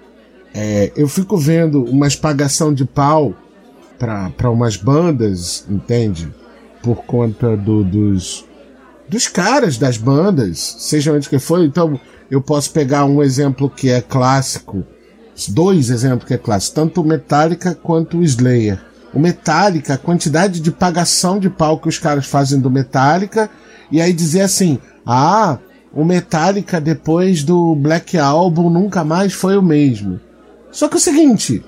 [0.55, 3.35] é, eu fico vendo uma espagação de pau
[3.99, 6.29] para umas bandas, entende?
[6.83, 8.47] Por conta do, dos,
[9.11, 11.65] dos caras das bandas, seja onde que for.
[11.65, 11.99] Então,
[12.31, 14.85] eu posso pegar um exemplo que é clássico,
[15.49, 18.79] dois exemplos que é clássico, tanto o Metallica quanto o Slayer.
[19.13, 23.51] O Metallica, a quantidade de pagação de pau que os caras fazem do Metallica,
[23.91, 25.59] e aí dizer assim, ah,
[25.93, 30.21] o Metallica depois do Black Album nunca mais foi o mesmo.
[30.71, 31.65] Só que é o seguinte,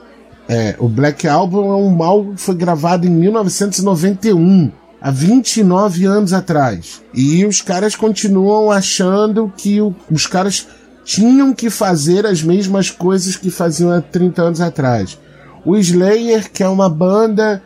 [0.49, 4.71] é, o Black Album é um que foi gravado em 1991,
[5.03, 7.03] há 29 anos atrás.
[7.13, 10.69] E os caras continuam achando que o, os caras
[11.05, 15.19] tinham que fazer as mesmas coisas que faziam há 30 anos atrás.
[15.65, 17.61] O Slayer, que é uma banda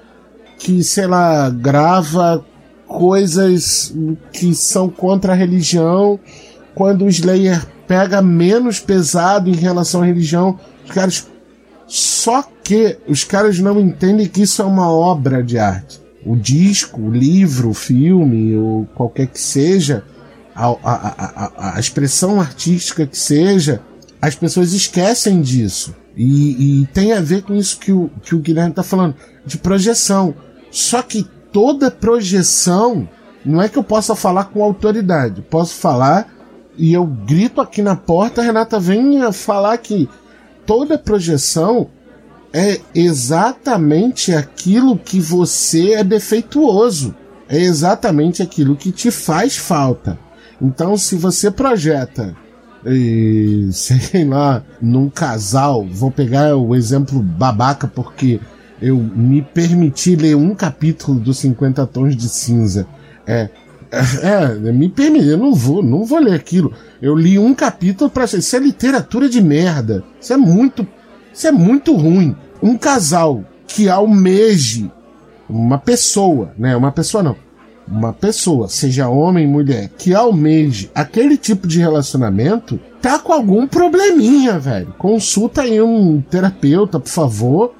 [0.58, 2.42] que, sei lá, grava
[2.86, 3.94] coisas
[4.32, 6.18] que são contra a religião,
[6.74, 11.26] quando o Slayer pega menos pesado em relação à religião, os caras.
[11.86, 16.05] Só que os caras não entendem que isso é uma obra de arte.
[16.26, 20.04] O disco, o livro, o filme, ou qualquer que seja,
[20.54, 23.80] a, a, a, a expressão artística que seja,
[24.20, 25.94] as pessoas esquecem disso.
[26.16, 29.58] E, e, tem a ver com isso que o, que o Guilherme está falando, de
[29.58, 30.34] projeção.
[30.70, 33.08] Só que toda projeção,
[33.44, 36.34] não é que eu possa falar com autoridade, posso falar
[36.76, 40.08] e eu grito aqui na porta, a Renata vem falar que
[40.66, 41.88] toda projeção
[42.58, 47.14] é exatamente aquilo que você é defeituoso.
[47.46, 50.18] É exatamente aquilo que te faz falta.
[50.60, 52.34] Então, se você projeta,
[52.86, 58.40] e, sei lá, num casal, vou pegar o exemplo babaca porque
[58.80, 62.86] eu me permiti ler um capítulo dos 50 Tons de Cinza.
[63.26, 63.50] É,
[64.22, 66.72] é, me permite, eu não vou, não vou ler aquilo.
[67.02, 70.02] Eu li um capítulo para isso é literatura de merda.
[70.18, 70.88] Isso é muito,
[71.34, 72.34] isso é muito ruim.
[72.62, 74.90] Um casal que almeje
[75.48, 76.76] uma pessoa, né?
[76.76, 77.36] Uma pessoa não.
[77.86, 84.58] Uma pessoa, seja homem, mulher, que almeje aquele tipo de relacionamento, tá com algum probleminha,
[84.58, 84.92] velho.
[84.98, 87.74] Consulta aí um terapeuta, por favor.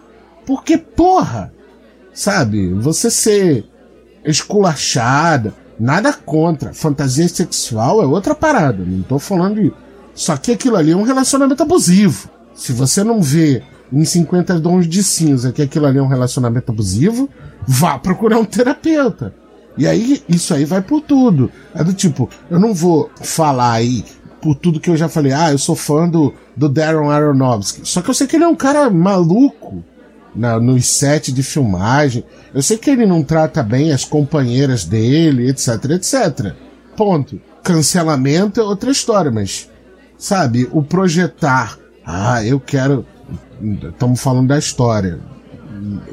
[0.47, 1.53] Porque, porra,
[2.15, 3.65] sabe, você ser
[4.25, 6.73] esculachada, Nada contra.
[6.73, 8.83] Fantasia sexual é outra parada.
[8.85, 9.73] Não tô falando de.
[10.15, 12.31] Só que aquilo ali é um relacionamento abusivo.
[12.55, 16.73] Se você não vê em 50 dons de cinza que aquilo ali é um relacionamento
[16.73, 17.29] abusivo,
[17.67, 19.35] vá procurar um terapeuta.
[19.79, 21.51] E aí, isso aí vai por tudo.
[21.75, 24.05] É do tipo, eu não vou falar aí
[24.41, 25.33] por tudo que eu já falei.
[25.33, 27.83] Ah, eu sou fã do, do Darren Aronofsky.
[27.85, 29.85] Só que eu sei que ele é um cara maluco
[30.35, 32.25] na, nos sets de filmagem.
[32.55, 36.55] Eu sei que ele não trata bem as companheiras dele, etc, etc.
[36.97, 37.41] Ponto.
[37.63, 39.69] Cancelamento é outra história, mas,
[40.17, 41.77] sabe, o projetar.
[42.05, 43.05] Ah, eu quero.
[43.61, 45.19] Estamos falando da história.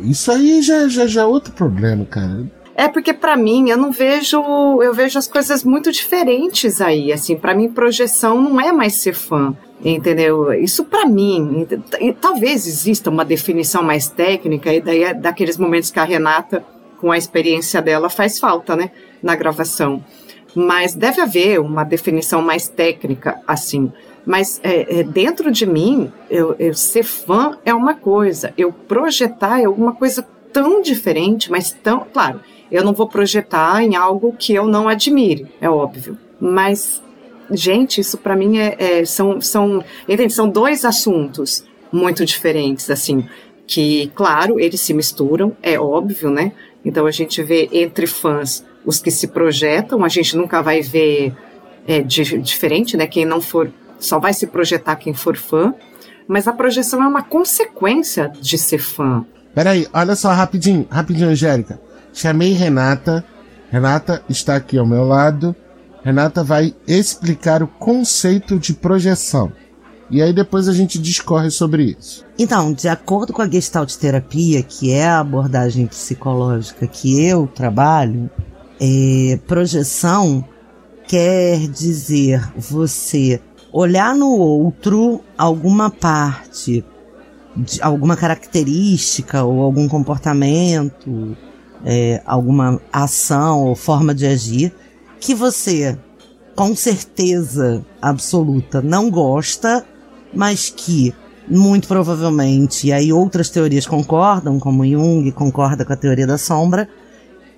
[0.04, 2.46] Isso aí já, já, já é outro problema, cara.
[2.76, 4.38] É porque para mim eu não vejo,
[4.82, 9.14] eu vejo as coisas muito diferentes aí, assim, para mim projeção não é mais ser
[9.14, 10.52] fã, entendeu?
[10.54, 11.68] Isso para mim,
[12.00, 16.66] e, talvez exista uma definição mais técnica e daí é daqueles momentos que a Renata
[17.00, 18.90] com a experiência dela faz falta, né,
[19.22, 20.04] na gravação.
[20.56, 23.92] Mas deve haver uma definição mais técnica assim.
[24.26, 29.60] Mas é, é, dentro de mim, eu, eu ser fã é uma coisa, eu projetar
[29.60, 32.06] é alguma coisa tão diferente, mas tão.
[32.12, 32.40] Claro,
[32.72, 36.18] eu não vou projetar em algo que eu não admire, é óbvio.
[36.40, 37.02] Mas,
[37.52, 40.34] gente, isso para mim é, é, são, são, entende?
[40.34, 43.28] são dois assuntos muito diferentes, assim,
[43.68, 46.54] que, claro, eles se misturam, é óbvio, né?
[46.84, 51.34] Então a gente vê entre fãs os que se projetam, a gente nunca vai ver
[51.88, 53.08] é, de, diferente, né?
[53.08, 53.72] Quem não for,
[54.04, 55.74] só vai se projetar quem for fã,
[56.28, 59.26] mas a projeção é uma consequência de ser fã.
[59.54, 61.80] Peraí, olha só rapidinho, rapidinho, Angélica.
[62.14, 63.24] Chamei Renata.
[63.72, 65.56] Renata está aqui ao meu lado.
[66.04, 69.52] Renata vai explicar o conceito de projeção.
[70.10, 72.26] E aí depois a gente discorre sobre isso.
[72.38, 78.30] Então, de acordo com a Gestalt terapia, que é a abordagem psicológica que eu trabalho,
[78.80, 80.44] é, projeção
[81.08, 83.40] quer dizer você
[83.74, 86.86] olhar no outro alguma parte,
[87.82, 91.36] alguma característica ou algum comportamento
[91.86, 94.74] é, alguma ação ou forma de agir
[95.20, 95.98] que você,
[96.56, 99.86] com certeza absoluta, não gosta,
[100.34, 101.14] mas que
[101.48, 106.88] muito provavelmente, e aí outras teorias concordam, como Jung concorda com a teoria da sombra,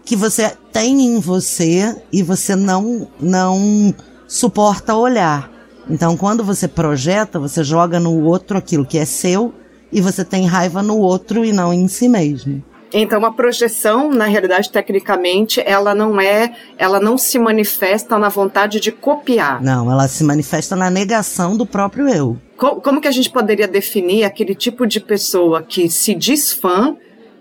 [0.04, 3.93] que você tem em você e você não, não
[4.28, 5.55] suporta olhar.
[5.89, 9.54] Então, quando você projeta, você joga no outro aquilo que é seu
[9.91, 12.63] e você tem raiva no outro e não em si mesmo.
[12.93, 18.80] Então a projeção, na realidade, tecnicamente, ela não é, ela não se manifesta na vontade
[18.80, 19.62] de copiar.
[19.62, 22.38] Não, ela se manifesta na negação do próprio eu.
[22.56, 26.95] Co- Como que a gente poderia definir aquele tipo de pessoa que se diz fã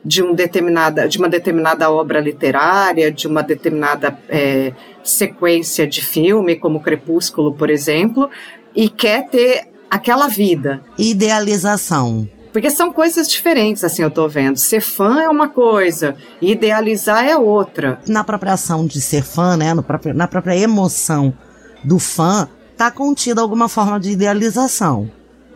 [0.04, 6.56] de, um determinada, de uma determinada obra literária, de uma determinada é, sequência de filme,
[6.56, 8.28] como Crepúsculo, por exemplo,
[8.74, 10.82] e quer ter aquela vida?
[10.98, 12.28] Idealização.
[12.52, 14.56] Porque são coisas diferentes, assim, eu tô vendo.
[14.58, 17.98] Ser fã é uma coisa, idealizar é outra.
[18.06, 19.74] Na própria ação de ser fã, né?
[19.74, 21.34] no próprio- na própria emoção
[21.82, 25.10] do fã, tá contida alguma forma de idealização.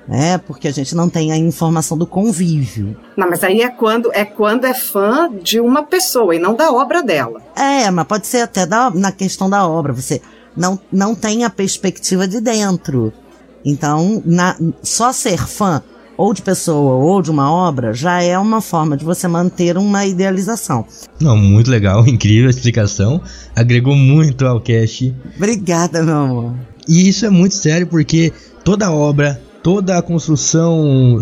[0.09, 0.39] Né?
[0.39, 2.97] Porque a gente não tem a informação do convívio.
[3.15, 6.73] Não, mas aí é quando é quando é fã de uma pessoa e não da
[6.73, 7.43] obra dela.
[7.55, 9.93] É, mas pode ser até da, na questão da obra.
[9.93, 10.23] Você
[10.57, 13.13] não, não tem a perspectiva de dentro.
[13.65, 15.83] Então, na- só ser fã
[16.17, 20.07] ou de pessoa ou de uma obra já é uma forma de você manter uma
[20.07, 20.87] idealização.
[21.21, 23.21] Não, muito legal, incrível a explicação.
[23.55, 25.15] Agregou muito ao cast.
[25.37, 26.55] Obrigada, meu amor.
[26.89, 28.33] E isso é muito sério porque
[28.65, 31.21] toda obra, toda a construção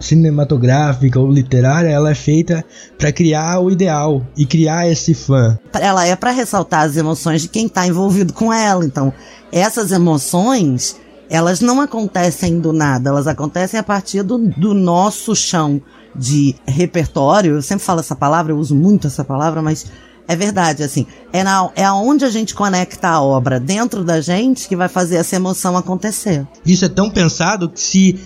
[0.00, 2.64] cinematográfica ou literária, ela é feita
[2.96, 5.58] para criar o ideal e criar esse fã.
[5.74, 8.82] Ela é para ressaltar as emoções de quem tá envolvido com ela.
[8.86, 9.12] Então,
[9.52, 10.96] essas emoções,
[11.28, 15.78] elas não acontecem do nada, elas acontecem a partir do, do nosso chão
[16.16, 17.56] de repertório.
[17.56, 19.92] Eu sempre falo essa palavra, eu uso muito essa palavra, mas
[20.28, 21.06] é verdade, assim.
[21.32, 25.16] É, na, é aonde a gente conecta a obra dentro da gente que vai fazer
[25.16, 26.46] essa emoção acontecer.
[26.64, 28.20] Isso é tão pensado que se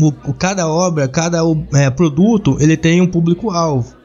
[0.00, 1.40] o, cada obra, cada
[1.74, 4.01] é, produto, ele tem um público-alvo.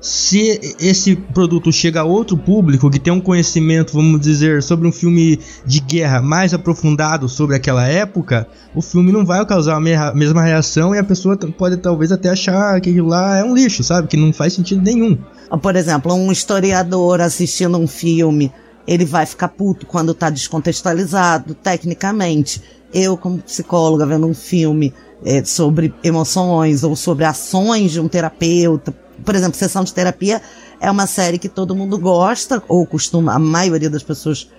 [0.00, 4.92] Se esse produto chega a outro público que tem um conhecimento, vamos dizer, sobre um
[4.92, 9.94] filme de guerra mais aprofundado sobre aquela época, o filme não vai causar a me-
[10.14, 13.84] mesma reação e a pessoa pode talvez até achar que aquilo lá é um lixo,
[13.84, 14.08] sabe?
[14.08, 15.18] Que não faz sentido nenhum.
[15.60, 18.50] Por exemplo, um historiador assistindo um filme,
[18.88, 22.62] ele vai ficar puto quando tá descontextualizado, tecnicamente.
[22.92, 28.94] Eu, como psicóloga, vendo um filme eh, sobre emoções ou sobre ações de um terapeuta.
[29.24, 30.40] Por exemplo, Sessão de Terapia
[30.80, 34.50] é uma série que todo mundo gosta, ou costuma, a maioria das pessoas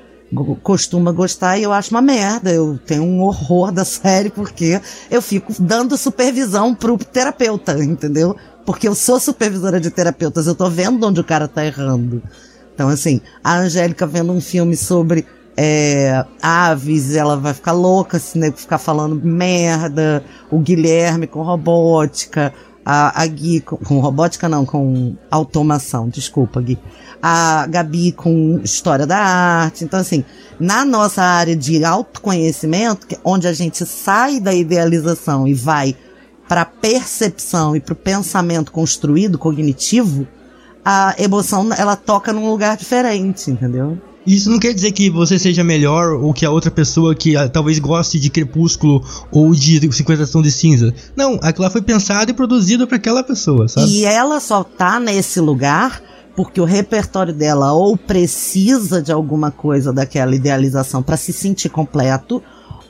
[0.64, 2.52] costuma gostar, e eu acho uma merda.
[2.52, 8.36] Eu tenho um horror da série, porque eu fico dando supervisão pro terapeuta, entendeu?
[8.66, 12.22] Porque eu sou supervisora de terapeutas, eu tô vendo onde o cara tá errando.
[12.74, 15.26] Então, assim, a Angélica vendo um filme sobre
[15.58, 20.24] é, aves, ela vai ficar louca se né, ficar falando merda.
[20.50, 22.54] O Guilherme com robótica.
[22.86, 26.78] A, a Gui com, com robótica, não, com automação, desculpa, Gui.
[27.22, 29.84] A Gabi com história da arte.
[29.84, 30.26] Então, assim,
[30.60, 35.96] na nossa área de autoconhecimento, que- onde a gente sai da idealização e vai
[36.48, 40.28] para a percepção e para o pensamento construído, cognitivo,
[40.84, 44.02] a emoção ela toca num lugar diferente, entendeu?
[44.26, 47.50] Isso não quer dizer que você seja melhor ou que a outra pessoa que ah,
[47.50, 50.94] talvez goste de Crepúsculo ou de 50 Tons de Cinza.
[51.16, 53.92] Não, aquilo foi pensado e produzido para aquela pessoa, sabe?
[53.92, 56.02] E ela só tá nesse lugar
[56.36, 62.42] porque o repertório dela ou precisa de alguma coisa daquela idealização para se sentir completo,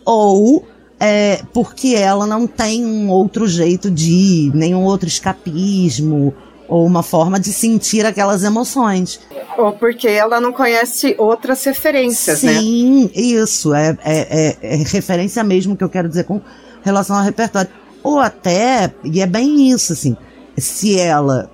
[0.06, 0.68] ou
[1.00, 6.34] é porque ela não tem um outro jeito de ir, nenhum outro escapismo
[6.72, 9.20] ou uma forma de sentir aquelas emoções.
[9.58, 12.60] Ou porque ela não conhece outras referências, né?
[12.60, 13.74] Sim, isso.
[13.74, 16.40] É, é, é- é referência mesmo que eu quero dizer com
[16.82, 17.70] relação ao repertório.
[18.02, 20.16] Ou até, e é bem isso, assim,
[20.58, 21.52] se ela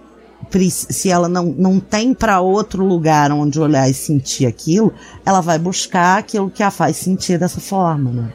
[0.69, 4.93] se ela não, não tem para outro lugar onde olhar e sentir aquilo,
[5.25, 8.33] ela vai buscar aquilo que a faz sentir dessa forma, né?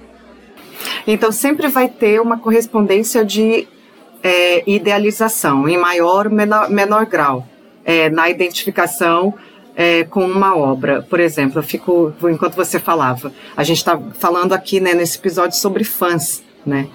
[1.07, 3.67] Então sempre vai ter uma correspondência de
[4.23, 7.47] é, idealização, em maior ou menor, menor grau,
[7.85, 9.35] é, na identificação
[9.75, 11.03] é, com uma obra.
[11.03, 15.57] Por exemplo, eu fico, enquanto você falava, a gente está falando aqui né, nesse episódio
[15.57, 16.89] sobre fãs, né?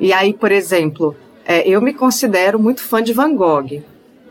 [0.00, 3.82] E aí, por exemplo, é, eu me considero muito fã de Van Gogh.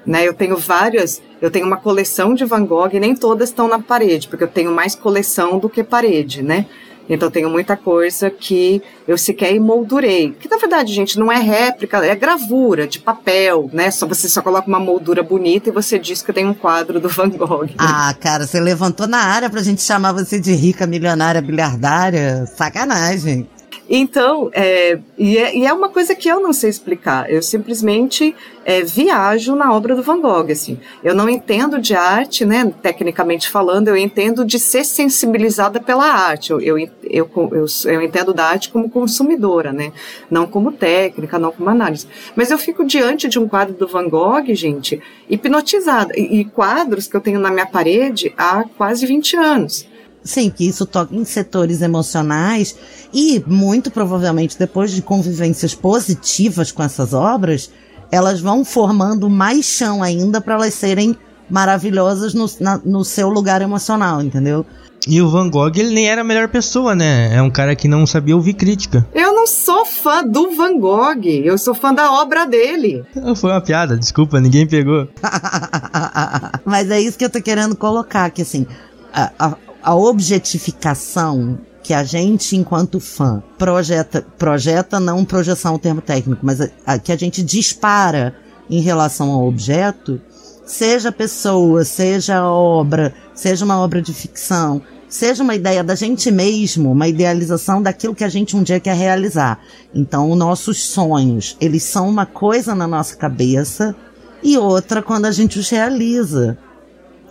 [0.06, 3.78] Né, eu tenho várias, eu tenho uma coleção de Van Gogh nem todas estão na
[3.78, 6.66] parede, porque eu tenho mais coleção do que parede, né?
[7.10, 10.36] Então tenho muita coisa que eu sequer emoldurei.
[10.40, 13.90] Que na verdade, gente, não é réplica, é gravura de papel, né?
[13.92, 17.10] Só você só coloca uma moldura bonita e você diz que tem um quadro do
[17.10, 17.70] Van Gogh.
[17.78, 22.46] Ah, cara, você levantou na área pra gente chamar você de rica, milionária, bilhardária.
[22.56, 23.48] Sacanagem.
[23.90, 27.32] Então, é, e, é, e é uma coisa que eu não sei explicar.
[27.32, 28.36] Eu simplesmente
[28.66, 30.78] é, viajo na obra do Van Gogh, assim.
[31.02, 36.52] Eu não entendo de arte, né, tecnicamente falando, eu entendo de ser sensibilizada pela arte.
[36.52, 39.94] Eu, eu, eu, eu, eu entendo da arte como consumidora, né,
[40.30, 42.08] não como técnica, não como análise.
[42.36, 46.12] Mas eu fico diante de um quadro do Van Gogh, gente, hipnotizada.
[46.18, 49.88] E, e quadros que eu tenho na minha parede há quase 20 anos.
[50.28, 52.76] Sim, que isso toca em setores emocionais
[53.14, 57.72] e, muito provavelmente, depois de convivências positivas com essas obras,
[58.12, 61.16] elas vão formando mais chão ainda para elas serem
[61.50, 64.66] maravilhosas no, na, no seu lugar emocional, entendeu?
[65.10, 67.34] E o Van Gogh, ele nem era a melhor pessoa, né?
[67.34, 69.08] É um cara que não sabia ouvir crítica.
[69.14, 73.06] Eu não sou fã do Van Gogh, eu sou fã da obra dele.
[73.38, 75.08] Foi uma piada, desculpa, ninguém pegou.
[76.66, 78.68] Mas é isso que eu tô querendo colocar, que assim,
[79.14, 79.58] a, a,
[79.88, 86.60] a objetificação que a gente, enquanto fã, projeta, projeta não projeção o termo técnico, mas
[86.60, 88.36] a, a, que a gente dispara
[88.70, 90.20] em relação ao objeto,
[90.66, 96.92] seja pessoa, seja obra, seja uma obra de ficção, seja uma ideia da gente mesmo,
[96.92, 99.58] uma idealização daquilo que a gente um dia quer realizar.
[99.96, 103.96] Então, os nossos sonhos, eles são uma coisa na nossa cabeça
[104.44, 106.58] e outra quando a gente os realiza.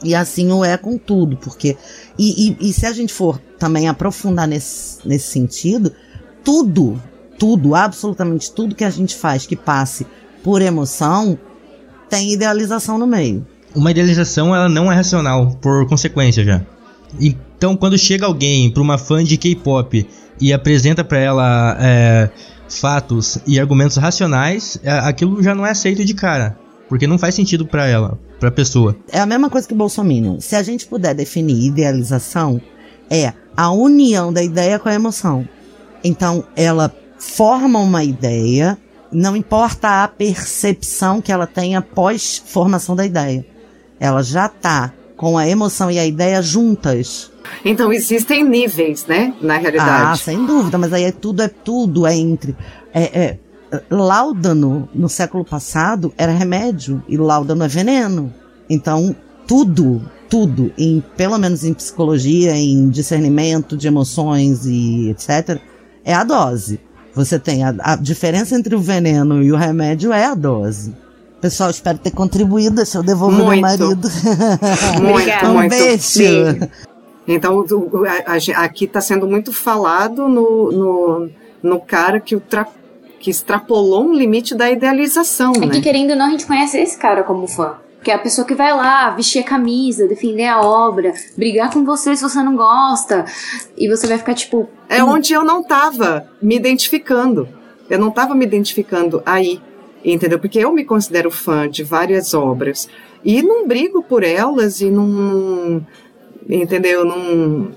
[0.07, 1.77] E assim o é com tudo, porque.
[2.17, 5.93] E, e, e se a gente for também aprofundar nesse, nesse sentido,
[6.45, 7.03] tudo,
[7.37, 10.07] tudo, absolutamente tudo que a gente faz que passe
[10.45, 11.37] por emoção
[12.09, 13.45] tem idealização no meio.
[13.75, 16.65] Uma idealização ela não é racional, por consequência já.
[17.21, 20.07] Então, quando chega alguém para uma fã de K-pop
[20.41, 22.31] e apresenta para ela é,
[22.69, 26.57] fatos e argumentos racionais, é, aquilo já não é aceito de cara,
[26.89, 28.97] porque não faz sentido para ela pra pessoa.
[29.11, 30.41] É a mesma coisa que Bolsonaro.
[30.41, 32.61] Se a gente puder definir idealização,
[33.11, 35.49] é a união da ideia com a emoção.
[36.05, 38.79] Então, ela forma uma ideia,
[39.11, 43.45] não importa a percepção que ela tenha após formação da ideia.
[43.99, 47.33] Ela já tá com a emoção e a ideia juntas.
[47.65, 50.13] Então existem níveis, né, na realidade.
[50.13, 52.55] Ah, sem dúvida, mas aí é tudo é tudo é entre
[52.93, 53.39] é, é
[53.91, 58.33] Láudano, no século passado, era remédio e Láudano é veneno.
[58.69, 59.15] Então,
[59.47, 65.61] tudo, tudo, em, pelo menos em psicologia, em discernimento de emoções e etc.,
[66.05, 66.81] é a dose.
[67.15, 70.95] Você tem a, a diferença entre o veneno e o remédio é a dose.
[71.41, 72.77] Pessoal, espero ter contribuído.
[72.77, 73.53] Deixa eu devolver muito.
[73.53, 74.09] meu marido.
[75.01, 75.71] Muito, um muito.
[75.71, 76.03] beijo.
[76.03, 76.61] Sim.
[77.27, 77.65] Então,
[78.57, 81.31] aqui está sendo muito falado no, no,
[81.63, 82.67] no cara que o tra
[83.27, 85.69] que extrapolou um limite da idealização, é né?
[85.71, 87.75] que querendo ou não, a gente conhece esse cara como fã.
[88.01, 91.85] Que é a pessoa que vai lá vestir a camisa, defender a obra, brigar com
[91.85, 93.25] você se você não gosta.
[93.77, 94.71] E você vai ficar tipo.
[94.89, 97.49] É onde eu não tava me identificando.
[97.91, 99.61] Eu não tava me identificando aí.
[100.05, 100.39] Entendeu?
[100.39, 102.89] Porque eu me considero fã de várias obras.
[103.25, 105.85] E não brigo por elas e não.
[106.49, 107.05] Entendeu?
[107.05, 107.73] Não.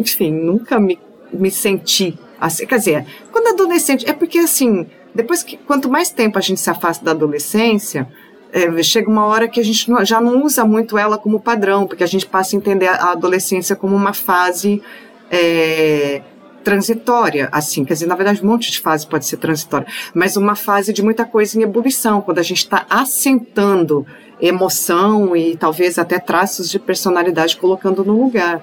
[0.00, 0.98] Enfim, nunca me,
[1.30, 6.38] me senti Assim, quer dizer, quando adolescente, é porque assim, depois que quanto mais tempo
[6.38, 8.08] a gente se afasta da adolescência,
[8.52, 11.86] é, chega uma hora que a gente não, já não usa muito ela como padrão,
[11.86, 14.82] porque a gente passa a entender a adolescência como uma fase
[15.30, 16.22] é,
[16.62, 20.56] transitória, assim, quer dizer, na verdade, um monte de fase pode ser transitória, mas uma
[20.56, 24.06] fase de muita coisa em ebulição, quando a gente está assentando
[24.40, 28.62] emoção e talvez até traços de personalidade colocando no lugar.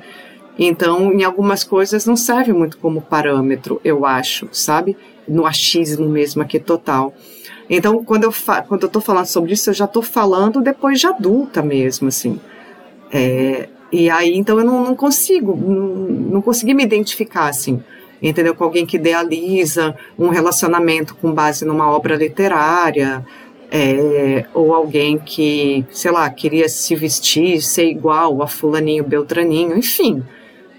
[0.58, 4.96] Então, em algumas coisas não serve muito como parâmetro, eu acho, sabe?
[5.28, 7.14] No achismo mesmo aqui total.
[7.70, 8.34] Então, quando eu,
[8.68, 12.40] quando eu tô falando sobre isso, eu já tô falando depois de adulta mesmo, assim.
[13.12, 15.88] É, e aí, então, eu não, não consigo, não,
[16.34, 17.82] não consegui me identificar, assim,
[18.22, 18.54] entendeu?
[18.54, 23.26] Com alguém que idealiza um relacionamento com base numa obra literária,
[23.72, 30.24] é, ou alguém que, sei lá, queria se vestir, ser igual a fulaninho, beltraninho, enfim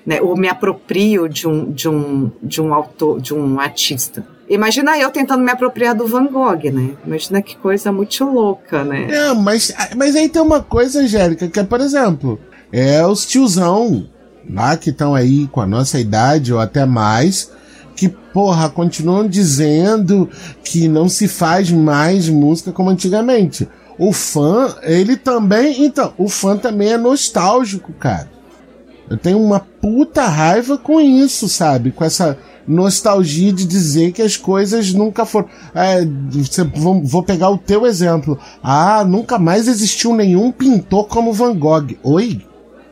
[0.07, 4.27] né, ou me aproprio de um, de um, de um autor, de um artista.
[4.49, 6.91] Imagina eu tentando me apropriar do Van Gogh, né?
[7.07, 9.09] Imagina que coisa muito louca, né?
[9.11, 12.39] É, mas, mas aí tem uma coisa, Angélica, que é, por exemplo,
[12.71, 14.07] é os tiozão
[14.49, 17.51] lá que estão aí com a nossa idade ou até mais,
[17.97, 20.29] que, porra, continuam dizendo
[20.63, 23.67] que não se faz mais música como antigamente.
[23.99, 25.85] O fã, ele também.
[25.85, 28.34] Então, o fã também é nostálgico, cara.
[29.09, 31.91] Eu tenho uma puta raiva com isso, sabe?
[31.91, 35.49] Com essa nostalgia de dizer que as coisas nunca foram.
[35.75, 36.07] É,
[37.03, 38.39] vou, pegar o teu exemplo.
[38.63, 41.97] Ah, nunca mais existiu nenhum pintor como Van Gogh.
[42.03, 42.41] Oi?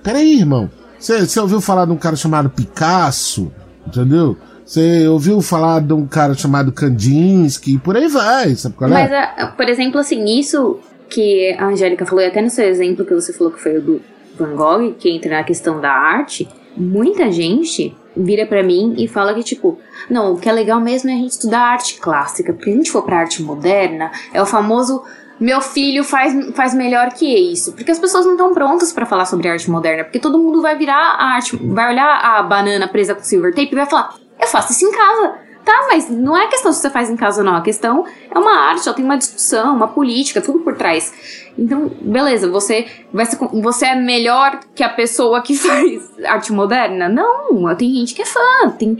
[0.02, 0.70] Peraí, irmão.
[0.98, 3.50] Você ouviu falar de um cara chamado Picasso?
[3.86, 4.36] Entendeu?
[4.64, 8.94] Você ouviu falar de um cara chamado Kandinsky, por aí vai, sabe qual é?
[8.94, 10.78] Mas, ah, por exemplo, assim, isso
[11.10, 13.82] que a Angélica falou, e até no seu exemplo que você falou que foi o
[13.82, 14.00] do
[14.36, 19.34] Van Gogh, que entra na questão da arte, muita gente vira pra mim e fala
[19.34, 19.78] que, tipo,
[20.08, 22.76] não, o que é legal mesmo é a gente estudar arte clássica, porque se a
[22.76, 25.02] gente for pra arte moderna, é o famoso
[25.40, 27.72] meu filho faz, faz melhor que isso.
[27.72, 30.76] Porque as pessoas não estão prontas pra falar sobre arte moderna, porque todo mundo vai
[30.76, 34.46] virar a arte, vai olhar a banana presa com silver tape e vai falar, eu
[34.46, 35.34] faço isso em casa.
[35.64, 37.54] Tá, mas não é questão se você faz em casa não.
[37.54, 41.12] A questão é uma arte, ela tem uma discussão, uma política, tudo por trás.
[41.56, 47.08] Então, beleza, você, vai ser, você é melhor que a pessoa que faz arte moderna?
[47.08, 48.98] Não, tem gente que é fã, tem,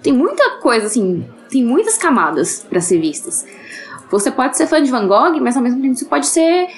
[0.00, 3.44] tem muita coisa assim, tem muitas camadas para ser vistas.
[4.10, 6.68] Você pode ser fã de Van Gogh, mas ao mesmo tempo você pode ser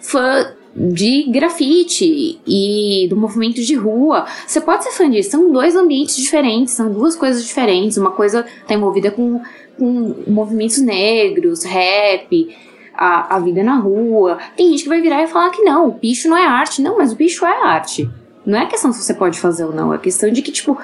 [0.00, 4.26] fã de grafite e do movimento de rua.
[4.46, 5.30] Você pode ser fã disso.
[5.30, 7.96] São dois ambientes diferentes, são duas coisas diferentes.
[7.96, 9.40] Uma coisa está envolvida com,
[9.78, 12.56] com movimentos negros, rap,
[12.92, 14.38] a, a vida na rua.
[14.56, 16.82] Tem gente que vai virar e falar que não, o bicho não é arte.
[16.82, 18.10] Não, mas o bicho é arte.
[18.44, 20.76] Não é questão se você pode fazer ou não, é questão de que, tipo,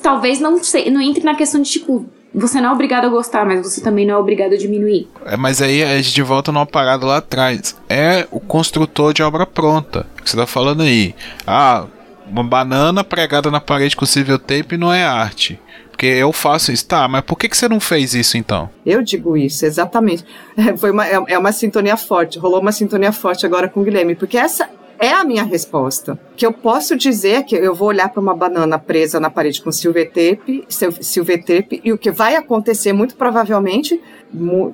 [0.00, 3.44] talvez não, sei, não entre na questão de, tipo, você não é obrigado a gostar,
[3.44, 5.08] mas você também não é obrigado a diminuir.
[5.26, 7.76] É, mas aí a gente volta numa parada lá atrás.
[7.88, 10.06] É o construtor de obra pronta.
[10.22, 11.14] Que você tá falando aí.
[11.46, 11.86] Ah,
[12.26, 15.60] uma banana pregada na parede com civil tape não é arte.
[15.90, 16.86] Porque eu faço isso.
[16.86, 18.70] Tá, mas por que, que você não fez isso então?
[18.84, 20.24] Eu digo isso, exatamente.
[20.56, 23.84] É, foi uma, é, é uma sintonia forte, rolou uma sintonia forte agora com o
[23.84, 24.68] Guilherme, porque essa
[25.02, 26.16] é a minha resposta.
[26.36, 29.72] Que eu posso dizer que eu vou olhar para uma banana presa na parede com
[29.72, 34.00] silver tape, silver tape, e o que vai acontecer muito provavelmente,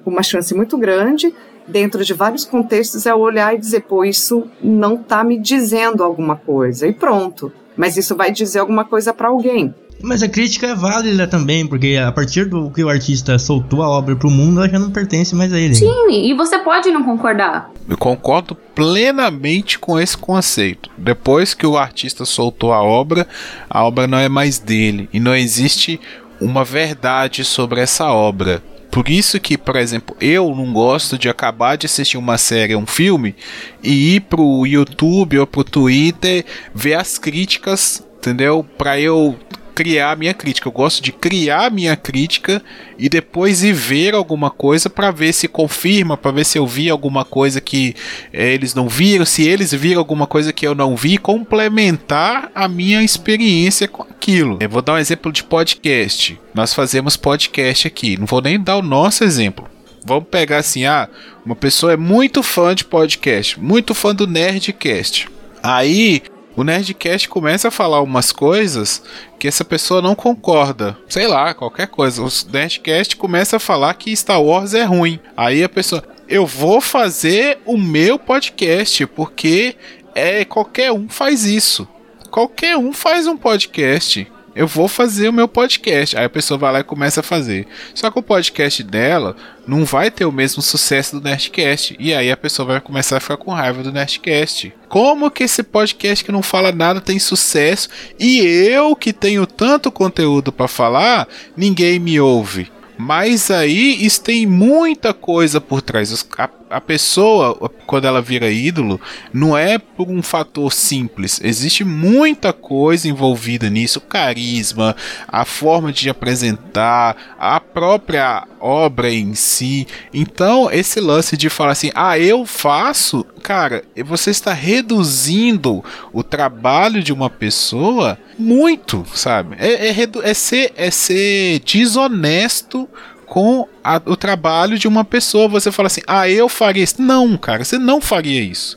[0.05, 1.35] uma chance muito grande,
[1.67, 6.37] dentro de vários contextos, é olhar e dizer, pô, isso não está me dizendo alguma
[6.37, 6.87] coisa.
[6.87, 7.51] E pronto.
[7.75, 9.75] Mas isso vai dizer alguma coisa para alguém.
[10.03, 13.89] Mas a crítica é válida também, porque a partir do que o artista soltou a
[13.89, 15.75] obra pro mundo, ela já não pertence mais a ele.
[15.75, 17.71] Sim, e você pode não concordar.
[17.89, 20.91] Eu concordo plenamente com esse conceito.
[20.97, 23.27] Depois que o artista soltou a obra,
[23.69, 26.01] a obra não é mais dele e não existe
[26.41, 28.63] uma verdade sobre essa obra.
[28.91, 32.87] Por isso que, por exemplo, eu não gosto de acabar de assistir uma série, um
[32.87, 33.35] filme,
[33.83, 36.45] e ir pro YouTube ou pro Twitter
[36.75, 38.65] ver as críticas, entendeu?
[38.77, 39.37] Para eu
[39.79, 40.67] criar a minha crítica.
[40.67, 42.61] Eu gosto de criar a minha crítica
[42.99, 46.91] e depois ir ver alguma coisa para ver se confirma, para ver se eu vi
[46.91, 47.95] alguma coisa que
[48.33, 52.67] é, eles não viram, se eles viram alguma coisa que eu não vi, complementar a
[52.67, 54.59] minha experiência com aquilo.
[54.61, 56.37] Eu vou dar um exemplo de podcast.
[56.53, 58.19] Nós fazemos podcast aqui.
[58.19, 59.65] Não vou nem dar o nosso exemplo.
[60.05, 61.09] Vamos pegar assim, ah,
[61.47, 65.29] uma pessoa é muito fã de podcast, muito fã do Nerdcast.
[65.63, 66.23] Aí
[66.59, 69.01] o Nerdcast começa a falar umas coisas
[69.39, 70.99] que essa pessoa não concorda.
[71.09, 72.21] Sei lá, qualquer coisa.
[72.21, 75.21] O Nerdcast começa a falar que Star Wars é ruim.
[75.37, 79.77] Aí a pessoa, eu vou fazer o meu podcast porque
[80.17, 81.87] é qualquer um faz isso.
[82.29, 86.17] Qualquer um faz um podcast eu vou fazer o meu podcast.
[86.17, 87.67] Aí a pessoa vai lá e começa a fazer.
[87.95, 89.37] Só que o podcast dela
[89.67, 91.97] não vai ter o mesmo sucesso do Nerdcast.
[91.99, 94.73] E aí a pessoa vai começar a ficar com raiva do Nerdcast.
[94.89, 97.89] Como que esse podcast que não fala nada tem sucesso
[98.19, 102.71] e eu que tenho tanto conteúdo para falar, ninguém me ouve?
[102.99, 106.27] Mas aí isso tem muita coisa por trás.
[106.37, 109.01] A, a, pessoa, quando ela vira ídolo,
[109.33, 111.41] não é por um fator simples.
[111.43, 114.95] Existe muita coisa envolvida nisso: carisma,
[115.27, 119.87] a forma de apresentar, a própria obra em si.
[120.13, 127.03] Então, esse lance de falar assim, ah, eu faço, cara, você está reduzindo o trabalho
[127.03, 129.57] de uma pessoa muito, sabe?
[129.59, 132.89] É, é, é, ser, é ser desonesto
[133.29, 135.49] com a, o trabalho de uma pessoa.
[135.49, 137.01] Você fala assim, ah, eu faria isso.
[137.01, 138.77] Não, cara, você não faria isso.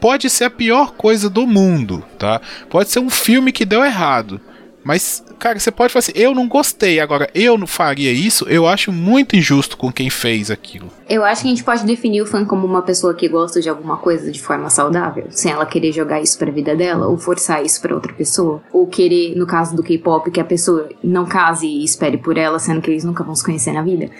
[0.00, 2.40] Pode ser a pior coisa do mundo, tá?
[2.68, 4.40] Pode ser um filme que deu errado.
[4.84, 8.66] Mas, cara, você pode falar assim, eu não gostei, agora eu não faria isso, eu
[8.66, 10.90] acho muito injusto com quem fez aquilo.
[11.08, 13.68] Eu acho que a gente pode definir o fã como uma pessoa que gosta de
[13.68, 17.64] alguma coisa de forma saudável, sem ela querer jogar isso pra vida dela, ou forçar
[17.64, 21.66] isso pra outra pessoa, ou querer, no caso do K-pop, que a pessoa não case
[21.66, 24.10] e espere por ela, sendo que eles nunca vão se conhecer na vida.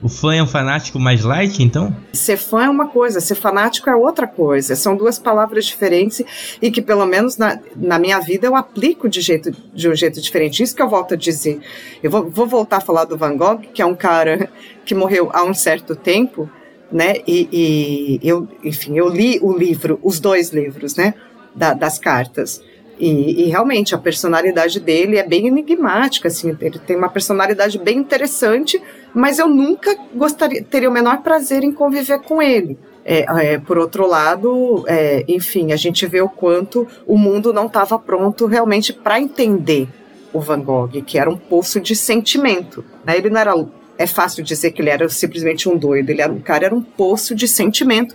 [0.00, 1.94] O fã é um fanático mais light, então?
[2.12, 4.76] Ser fã é uma coisa, ser fanático é outra coisa.
[4.76, 6.22] São duas palavras diferentes
[6.62, 10.20] e que, pelo menos na, na minha vida, eu aplico de, jeito, de um jeito
[10.20, 10.62] diferente.
[10.62, 11.60] Isso que eu volto a dizer.
[12.00, 14.48] Eu vou, vou voltar a falar do Van Gogh, que é um cara
[14.84, 16.48] que morreu há um certo tempo,
[16.92, 17.16] né?
[17.26, 21.14] E, e eu, enfim, eu li o livro, os dois livros, né?
[21.56, 22.62] Da, das cartas.
[22.98, 27.98] E, e, realmente a personalidade dele é bem enigmática, assim, ele tem uma personalidade bem
[27.98, 28.82] interessante,
[29.14, 32.76] mas eu nunca gostaria, teria o menor prazer em conviver com ele.
[33.04, 37.66] É, é, por outro lado, é, enfim, a gente vê o quanto o mundo não
[37.66, 39.88] estava pronto realmente para entender
[40.32, 42.84] o Van Gogh, que era um poço de sentimento.
[43.04, 43.16] Né?
[43.16, 43.54] Ele não era.
[43.96, 46.82] É fácil dizer que ele era simplesmente um doido, ele era um cara, era um
[46.82, 48.14] poço de sentimento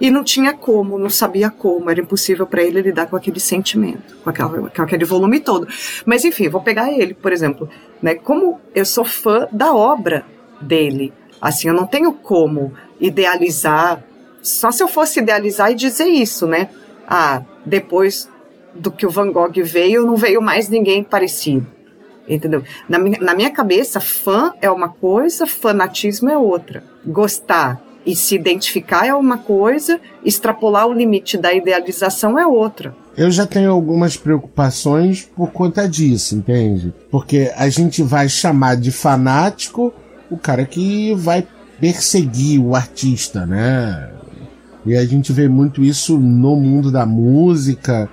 [0.00, 4.16] e não tinha como, não sabia como, era impossível para ele lidar com aquele sentimento,
[4.24, 5.68] com, aquela, com aquele volume todo.
[6.06, 7.68] Mas enfim, vou pegar ele, por exemplo,
[8.02, 8.14] né?
[8.14, 10.24] Como eu sou fã da obra
[10.60, 14.02] dele, assim, eu não tenho como idealizar
[14.42, 16.70] só se eu fosse idealizar e dizer isso, né?
[17.06, 18.28] Ah, depois
[18.74, 21.66] do que o Van Gogh veio, não veio mais ninguém parecido.
[22.26, 22.62] Entendeu?
[22.88, 26.84] Na minha, na minha cabeça, fã é uma coisa, fanatismo é outra.
[27.04, 32.94] Gostar e se identificar é uma coisa, extrapolar o limite da idealização é outra.
[33.16, 36.94] Eu já tenho algumas preocupações por conta disso, entende?
[37.10, 39.92] Porque a gente vai chamar de fanático
[40.30, 41.46] o cara que vai
[41.80, 44.10] perseguir o artista, né?
[44.86, 48.08] E a gente vê muito isso no mundo da música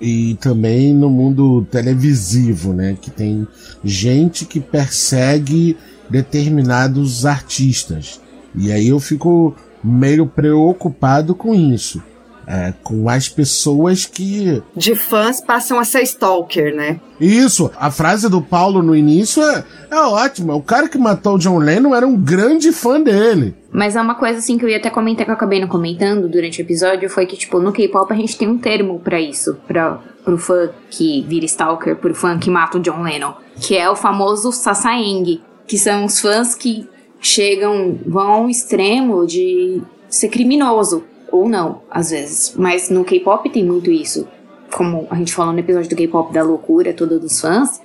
[0.00, 2.96] e também no mundo televisivo, né?
[3.00, 3.46] Que tem
[3.84, 5.76] gente que persegue
[6.08, 8.20] determinados artistas.
[8.54, 12.02] E aí eu fico meio preocupado com isso.
[12.46, 14.60] É, com as pessoas que.
[14.74, 16.98] De fãs passam a ser stalker, né?
[17.20, 20.56] Isso, a frase do Paulo no início é, é ótima.
[20.56, 23.54] O cara que matou o John Lennon era um grande fã dele.
[23.70, 26.28] Mas é uma coisa assim que eu ia até comentar que eu acabei não comentando
[26.28, 29.56] durante o episódio foi que, tipo, no K-pop a gente tem um termo para isso,
[29.68, 33.88] para pro fã que vira stalker, pro fã que mata o John Lennon, que é
[33.88, 36.88] o famoso sasaeng, que são os fãs que
[37.20, 42.54] chegam, vão ao extremo de ser criminoso ou não, às vezes.
[42.56, 44.26] Mas no K-pop tem muito isso.
[44.72, 47.80] Como a gente falou no episódio do K-pop da loucura toda dos fãs,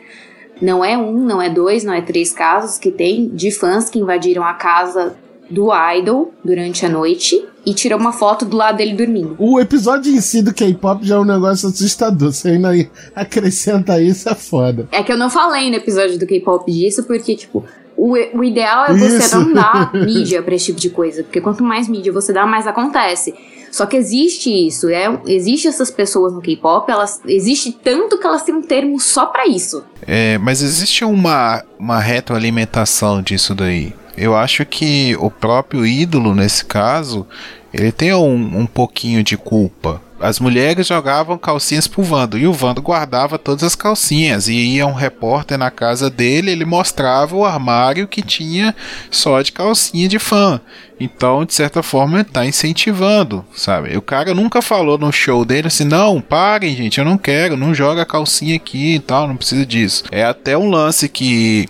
[0.61, 3.99] não é um, não é dois, não é três casos que tem de fãs que
[3.99, 5.15] invadiram a casa
[5.49, 9.35] do idol durante a noite e tirou uma foto do lado dele dormindo.
[9.39, 12.31] O episódio em si do K-pop já é um negócio assustador.
[12.31, 12.69] Você ainda
[13.15, 14.87] acrescenta isso, é foda.
[14.91, 17.63] É que eu não falei no episódio do K-pop disso, porque, tipo,
[17.97, 19.39] o, o ideal é você Isso.
[19.39, 22.67] não dar mídia para esse tipo de coisa, porque quanto mais mídia você dá, mais
[22.67, 23.33] acontece.
[23.71, 28.43] Só que existe isso, é, existe essas pessoas no K-pop, elas existe tanto que elas
[28.43, 29.83] têm um termo só para isso.
[30.07, 33.93] É, mas existe uma uma retroalimentação disso daí.
[34.17, 37.27] Eu acho que o próprio ídolo nesse caso,
[37.73, 42.53] ele tem um, um pouquinho de culpa as mulheres jogavam calcinhas pro Vando e o
[42.53, 44.47] Vando guardava todas as calcinhas.
[44.47, 48.75] E ia um repórter na casa dele, ele mostrava o armário que tinha
[49.11, 50.59] só de calcinha de fã.
[50.99, 53.97] Então, de certa forma, tá incentivando, sabe?
[53.97, 57.73] O cara nunca falou no show dele assim: não, parem, gente, eu não quero, não
[57.73, 60.05] joga calcinha aqui e tal, não precisa disso.
[60.11, 61.67] É até um lance que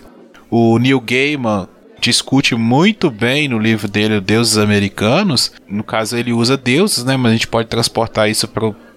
[0.48, 1.68] o Neil Gaiman
[2.00, 5.52] discute muito bem no livro dele, Deuses Americanos.
[5.68, 7.16] No caso, ele usa deuses, né?
[7.16, 8.48] Mas a gente pode transportar isso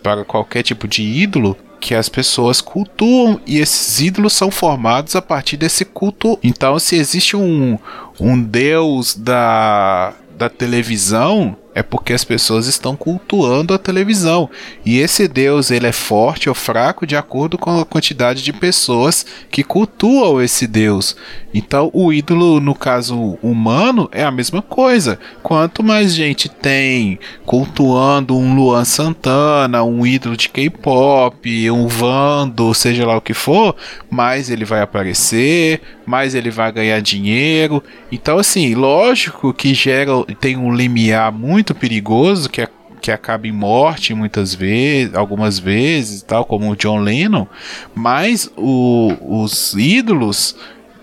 [0.03, 5.21] para qualquer tipo de ídolo que as pessoas cultuam e esses ídolos são formados a
[5.21, 6.37] partir desse culto.
[6.43, 7.79] Então, se existe um,
[8.19, 14.49] um deus da, da televisão, é porque as pessoas estão cultuando a televisão.
[14.85, 19.25] E esse Deus, ele é forte ou fraco de acordo com a quantidade de pessoas
[19.49, 21.15] que cultuam esse Deus.
[21.53, 25.17] Então, o ídolo, no caso humano, é a mesma coisa.
[25.41, 33.07] Quanto mais gente tem cultuando um Luan Santana, um ídolo de K-pop, um Vando, seja
[33.07, 33.73] lá o que for,
[34.09, 37.83] mais ele vai aparecer, mais ele vai ganhar dinheiro.
[38.11, 42.67] Então, assim, lógico que gera tem um limiar muito perigoso que, é,
[42.99, 47.45] que acaba em morte muitas vezes, algumas vezes, tal como o John Lennon,
[47.93, 50.55] mas o, os ídolos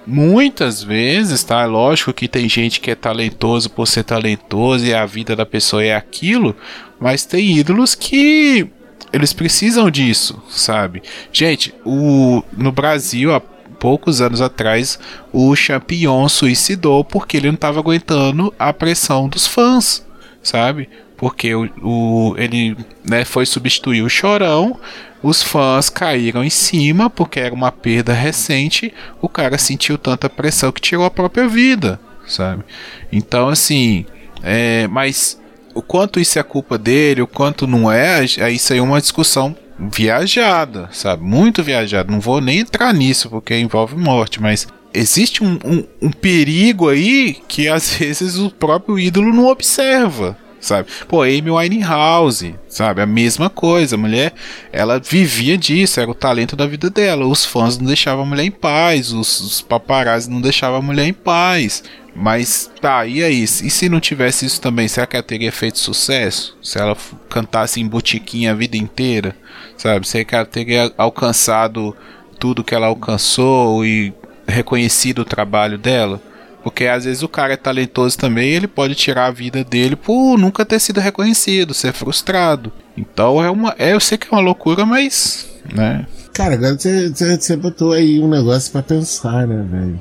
[0.04, 1.64] muitas vezes, tá?
[1.66, 5.84] Lógico que tem gente que é talentoso por ser talentoso e a vida da pessoa
[5.84, 6.56] é aquilo,
[6.98, 8.66] mas tem ídolos que
[9.12, 11.00] eles precisam disso, sabe?
[11.32, 13.40] Gente, o no Brasil há
[13.78, 14.98] poucos anos atrás
[15.32, 20.06] o Champion suicidou porque ele não estava aguentando a pressão dos fãs
[20.46, 20.88] sabe?
[21.16, 24.78] Porque o, o ele né, foi substituir o Chorão,
[25.22, 30.70] os fãs caíram em cima porque era uma perda recente, o cara sentiu tanta pressão
[30.70, 32.62] que tirou a própria vida, sabe?
[33.10, 34.06] Então, assim,
[34.42, 35.40] é, mas
[35.74, 39.00] o quanto isso é culpa dele, o quanto não é, é isso aí é uma
[39.00, 41.22] discussão viajada, sabe?
[41.22, 42.10] Muito viajada.
[42.10, 47.36] Não vou nem entrar nisso porque envolve morte, mas existe um, um, um perigo aí
[47.46, 50.88] que às vezes o próprio ídolo não observa, sabe?
[51.06, 53.02] Pô, Amy Winehouse, sabe?
[53.02, 54.32] A mesma coisa, a mulher,
[54.72, 57.26] ela vivia disso, era o talento da vida dela.
[57.26, 61.06] Os fãs não deixavam a mulher em paz, os, os paparazzi não deixavam a mulher
[61.06, 61.82] em paz.
[62.18, 63.42] Mas tá, e aí?
[63.42, 66.56] E se não tivesse isso também, será que ela teria feito sucesso?
[66.62, 66.96] Se ela
[67.28, 69.36] cantasse em botiquinha a vida inteira,
[69.76, 70.06] sabe?
[70.06, 71.94] Será que ela teria alcançado
[72.38, 74.12] tudo que ela alcançou e
[74.46, 76.20] reconhecido o trabalho dela?
[76.62, 80.36] Porque às vezes o cara é talentoso também ele pode tirar a vida dele por
[80.36, 82.72] nunca ter sido reconhecido, ser frustrado.
[82.96, 83.74] Então é uma.
[83.78, 85.48] É, eu sei que é uma loucura, mas.
[85.72, 86.06] né?
[86.32, 90.00] Cara, agora você- você botou aí um negócio pra pensar, né, velho?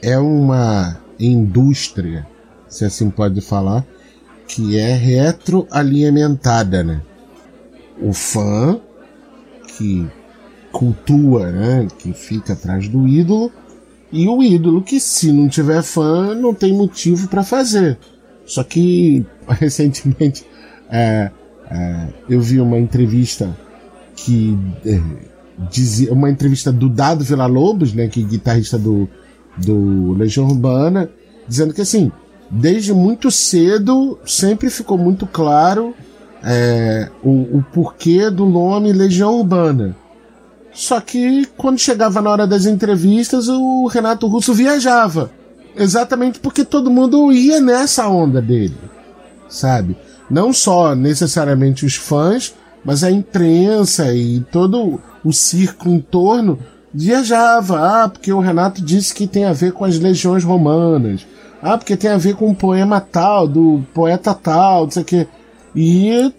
[0.00, 2.26] É uma indústria,
[2.68, 3.84] se assim pode falar,
[4.46, 7.00] que é retroalimentada, né?
[8.00, 8.80] O fã
[9.76, 10.06] que
[10.72, 11.88] cultua, né?
[11.98, 13.52] Que fica atrás do ídolo,
[14.12, 17.98] e o ídolo que, se não tiver fã, não tem motivo pra fazer.
[18.46, 20.46] Só que, recentemente,
[20.88, 21.30] é,
[21.68, 23.56] é, eu vi uma entrevista
[24.14, 24.56] que
[24.86, 25.00] é,
[25.68, 29.08] dizia uma entrevista do Dado Vila Lobos, né, que é guitarrista do,
[29.56, 31.10] do Legião Urbana,
[31.48, 32.12] dizendo que assim,
[32.48, 35.92] desde muito cedo sempre ficou muito claro
[36.44, 39.96] é, o, o porquê do nome Legião Urbana.
[40.72, 45.30] Só que quando chegava na hora das entrevistas, o Renato Russo viajava.
[45.76, 48.76] Exatamente porque todo mundo ia nessa onda dele.
[49.48, 49.96] Sabe?
[50.28, 56.58] Não só necessariamente os fãs, mas a imprensa e todo o circo em torno
[56.92, 58.04] viajava.
[58.04, 61.26] Ah, porque o Renato disse que tem a ver com as legiões romanas.
[61.62, 65.06] Ah, porque tem a ver com o poema tal, do poeta tal, não sei o
[65.06, 65.26] quê.
[65.74, 66.32] E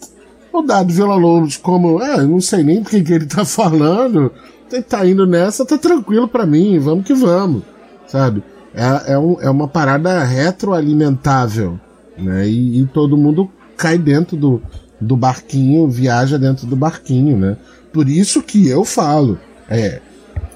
[0.54, 4.32] o Dado Vila Lobos, como, é, não sei nem do que, ele tá falando,
[4.72, 7.64] ele tá indo nessa, tá tranquilo pra mim, vamos que vamos,
[8.08, 8.44] sabe?
[8.74, 11.80] É, é, um- é uma parada retroalimentável,
[12.18, 12.48] né?
[12.48, 14.62] E, e todo mundo cai dentro do,
[15.00, 17.58] do barquinho, viaja dentro do barquinho, né?
[17.94, 20.02] Por isso que eu falo, é,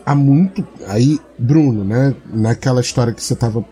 [0.05, 0.65] há muito.
[0.87, 2.13] Aí, Bruno, né?
[2.33, 3.63] Naquela história que você tava.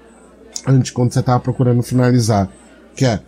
[0.66, 2.50] Antes, quando você tava procurando finalizar,
[2.96, 3.20] que é.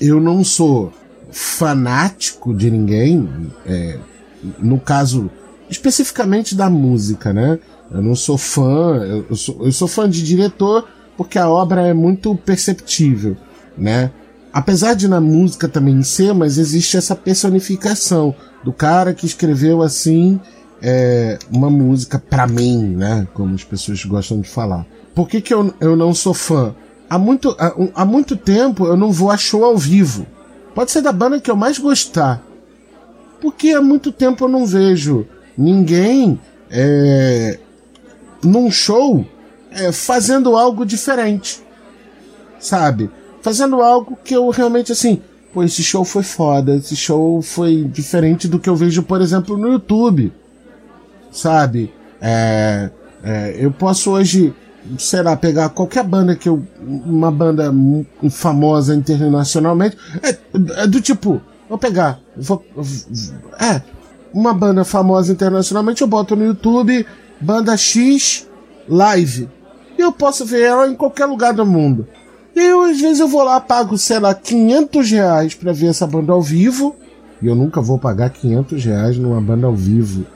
[0.00, 0.92] Eu não sou
[1.30, 3.28] fanático de ninguém,
[3.66, 3.98] é,
[4.58, 5.30] no caso,
[5.68, 7.58] especificamente da música, né?
[7.90, 10.86] Eu não sou fã, eu, sou, eu sou fã de diretor
[11.16, 13.36] porque a obra é muito perceptível,
[13.76, 14.10] né?
[14.52, 18.34] Apesar de na música também ser, mas existe essa personificação
[18.64, 20.40] do cara que escreveu assim
[20.80, 23.26] é, uma música pra mim, né?
[23.34, 24.86] Como as pessoas gostam de falar.
[25.14, 26.74] Por que, que eu, eu não sou fã?
[27.08, 30.26] Há muito, há, há muito tempo eu não vou a show ao vivo.
[30.74, 32.42] Pode ser da banda que eu mais gostar.
[33.40, 36.38] Porque há muito tempo eu não vejo ninguém
[36.70, 37.58] é,
[38.42, 39.26] num show
[39.70, 41.62] é, fazendo algo diferente.
[42.58, 43.10] Sabe?
[43.42, 45.22] Fazendo algo que eu realmente assim.
[45.52, 46.76] Pô, esse show foi foda.
[46.76, 50.32] Esse show foi diferente do que eu vejo, por exemplo, no YouTube.
[51.30, 51.92] Sabe?
[52.20, 52.90] É,
[53.22, 54.52] é, eu posso hoje,
[54.98, 56.62] sei lá, pegar qualquer banda que eu.
[56.80, 57.72] Uma banda
[58.30, 59.96] famosa internacionalmente.
[60.22, 60.36] É,
[60.82, 61.40] é do tipo.
[61.68, 62.20] Vou pegar.
[62.36, 62.64] Vou,
[63.60, 63.82] é.
[64.32, 67.06] Uma banda famosa internacionalmente, eu boto no YouTube,
[67.40, 68.46] banda X
[68.88, 69.48] live.
[69.96, 72.06] E eu posso ver ela em qualquer lugar do mundo.
[72.54, 76.06] E eu, às vezes, eu vou lá, pago, sei lá, 500 reais pra ver essa
[76.06, 76.94] banda ao vivo.
[77.40, 80.26] E eu nunca vou pagar 500 reais numa banda ao vivo.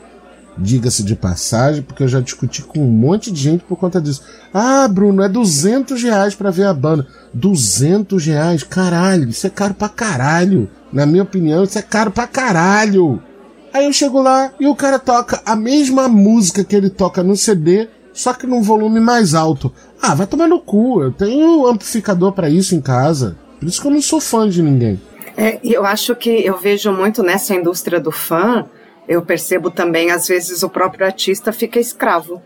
[0.57, 4.23] Diga-se de passagem, porque eu já discuti com um monte de gente por conta disso.
[4.53, 7.07] Ah, Bruno, é 200 reais pra ver a banda.
[7.33, 8.63] 200 reais?
[8.63, 10.69] Caralho, isso é caro pra caralho.
[10.93, 13.23] Na minha opinião, isso é caro pra caralho.
[13.73, 17.35] Aí eu chego lá e o cara toca a mesma música que ele toca no
[17.35, 19.73] CD, só que num volume mais alto.
[20.01, 21.03] Ah, vai tomar no cu.
[21.03, 23.39] Eu tenho amplificador pra isso em casa.
[23.59, 25.01] Por isso que eu não sou fã de ninguém.
[25.35, 28.67] É, eu acho que eu vejo muito nessa indústria do fã,
[29.09, 32.41] eu percebo também, às vezes, o próprio artista fica escravo,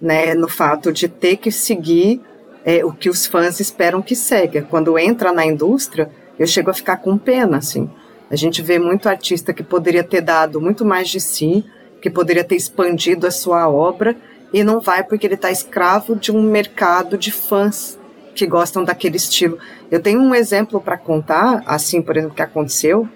[0.00, 0.34] né?
[0.34, 2.20] No fato de ter que seguir
[2.64, 4.62] é, o que os fãs esperam que segue.
[4.62, 7.90] Quando entra na indústria, eu chego a ficar com pena, assim.
[8.30, 11.64] A gente vê muito artista que poderia ter dado muito mais de si,
[12.02, 14.16] que poderia ter expandido a sua obra,
[14.52, 17.98] e não vai porque ele está escravo de um mercado de fãs
[18.34, 19.58] que gostam daquele estilo.
[19.90, 23.08] Eu tenho um exemplo para contar, assim, por exemplo, que aconteceu,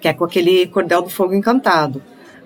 [0.00, 2.02] que é com aquele Cordel do Fogo Encantado.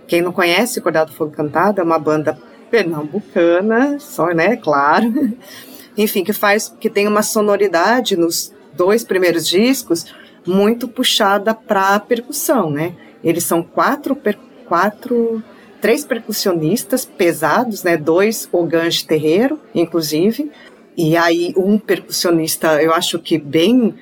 [0.07, 2.39] Quem não conhece Cordel do Fogo Encantado é uma banda
[2.71, 5.13] pernambucana, só, né, claro.
[5.97, 10.13] Enfim, que faz, que tem uma sonoridade nos dois primeiros discos
[10.47, 12.95] muito puxada para percussão, né?
[13.23, 14.37] Eles são quatro, per,
[14.67, 15.43] quatro,
[15.81, 17.97] três percussionistas pesados, né?
[17.97, 20.51] Dois ogãs de terreiro, inclusive,
[20.97, 23.95] e aí um percussionista, eu acho que bem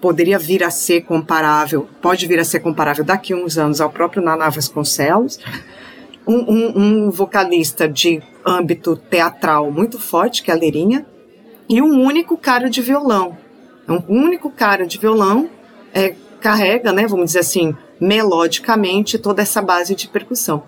[0.00, 3.90] poderia vir a ser comparável, pode vir a ser comparável daqui a uns anos ao
[3.90, 5.38] próprio Naná Vasconcelos.
[6.26, 11.04] Um, um, um vocalista de âmbito teatral muito forte, que é a Leirinha,
[11.68, 13.36] e um único cara de violão.
[13.88, 15.48] Um único cara de violão
[15.92, 20.62] é, carrega, né, vamos dizer assim, melodicamente toda essa base de percussão.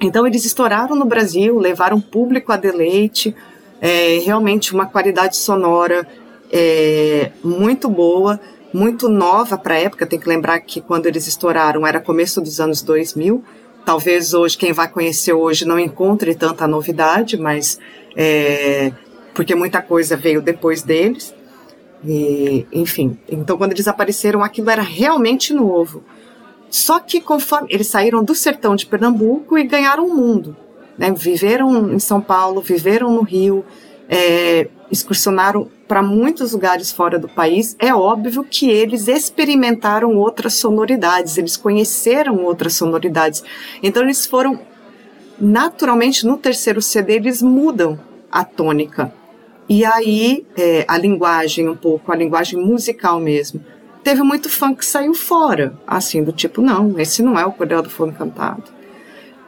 [0.00, 3.34] Então eles estouraram no Brasil, levaram público a deleite,
[3.80, 6.06] é, realmente uma qualidade sonora
[6.52, 8.40] é, muito boa,
[8.72, 10.06] muito nova para a época.
[10.06, 13.42] Tem que lembrar que quando eles estouraram era começo dos anos 2000.
[13.84, 17.78] Talvez hoje, quem vai conhecer hoje não encontre tanta novidade, mas
[18.16, 18.92] é,
[19.34, 21.34] porque muita coisa veio depois deles.
[22.04, 26.02] E, enfim, então quando eles apareceram, aquilo era realmente novo.
[26.70, 30.56] Só que conforme eles saíram do sertão de Pernambuco e ganharam o mundo,
[30.96, 31.12] né?
[31.12, 33.64] viveram em São Paulo, viveram no Rio,
[34.10, 41.38] é, excursionaram para muitos lugares fora do país, é óbvio que eles experimentaram outras sonoridades,
[41.38, 43.42] eles conheceram outras sonoridades.
[43.80, 44.60] Então eles foram
[45.40, 47.98] naturalmente no terceiro CD eles mudam
[48.30, 49.12] a tônica.
[49.68, 53.64] E aí é, a linguagem um pouco, a linguagem musical mesmo.
[54.02, 57.82] Teve muito fã que saiu fora, assim, do tipo, não, esse não é o Cordel
[57.82, 58.79] do Fogo Encantado.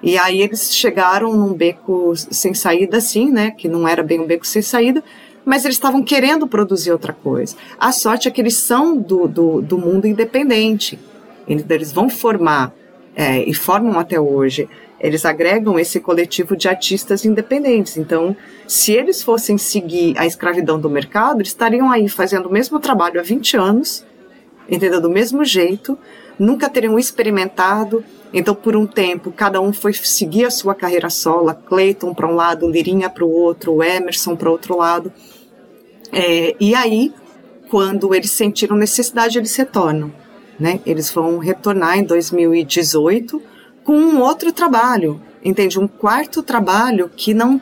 [0.02, 4.26] E aí eles chegaram num beco sem saída, assim, né, que não era bem um
[4.26, 5.02] beco sem saída,
[5.44, 7.56] mas eles estavam querendo produzir outra coisa.
[7.78, 10.98] A sorte é que eles são do, do, do mundo independente.
[11.46, 12.72] Eles vão formar,
[13.14, 14.68] é, e formam até hoje,
[15.02, 17.96] eles agregam esse coletivo de artistas independentes.
[17.96, 18.36] Então,
[18.68, 23.18] se eles fossem seguir a escravidão do mercado, eles estariam aí fazendo o mesmo trabalho
[23.18, 24.04] há 20 anos,
[24.68, 25.00] entendeu?
[25.00, 25.98] Do mesmo jeito,
[26.38, 28.04] nunca teriam experimentado.
[28.32, 32.34] Então, por um tempo, cada um foi seguir a sua carreira solo, Clayton para um
[32.34, 35.12] lado, Lirinha para o outro, Emerson para outro lado.
[36.10, 37.12] É, e aí,
[37.68, 40.12] quando eles sentiram necessidade, eles retornam.
[40.58, 40.80] Né?
[40.86, 43.42] Eles vão retornar em 2018
[43.84, 45.78] com um outro trabalho, entende?
[45.78, 47.60] Um quarto trabalho que não.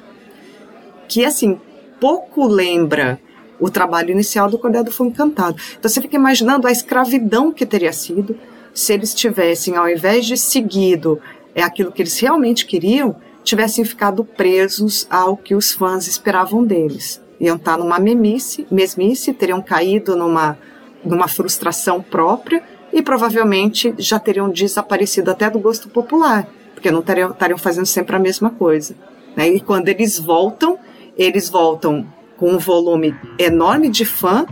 [1.09, 1.59] que, assim,
[1.99, 3.21] pouco lembra
[3.59, 5.57] o trabalho inicial do Cordel do Fogo Encantado.
[5.79, 8.37] Então você fica imaginando a escravidão que teria sido
[8.75, 11.21] se eles tivessem, ao invés de seguido
[11.55, 17.21] é aquilo que eles realmente queriam, tivessem ficado presos ao que os fãs esperavam deles
[17.41, 20.59] iam estar numa memice, mesmice, teriam caído numa,
[21.03, 22.63] numa frustração própria
[22.93, 28.15] e provavelmente já teriam desaparecido até do gosto popular, porque não estariam, estariam fazendo sempre
[28.15, 28.95] a mesma coisa.
[29.35, 29.49] Né?
[29.49, 30.79] E quando eles voltam,
[31.17, 32.07] eles voltam
[32.37, 34.47] com um volume enorme de fã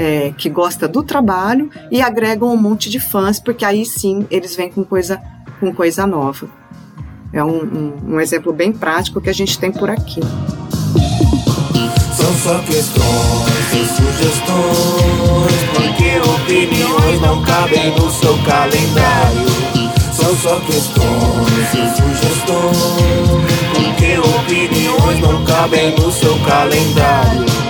[0.00, 4.56] é, que gosta do trabalho e agregam um monte de fãs, porque aí sim eles
[4.56, 5.20] vêm com coisa,
[5.60, 6.48] com coisa nova.
[7.34, 10.22] É um, um, um exemplo bem prático que a gente tem por aqui.
[12.16, 19.50] São só questões e sugestões, porque opiniões não cabem no seu calendário.
[20.14, 22.72] São só questões e sugestões,
[23.74, 27.69] porque opiniões não cabem no seu calendário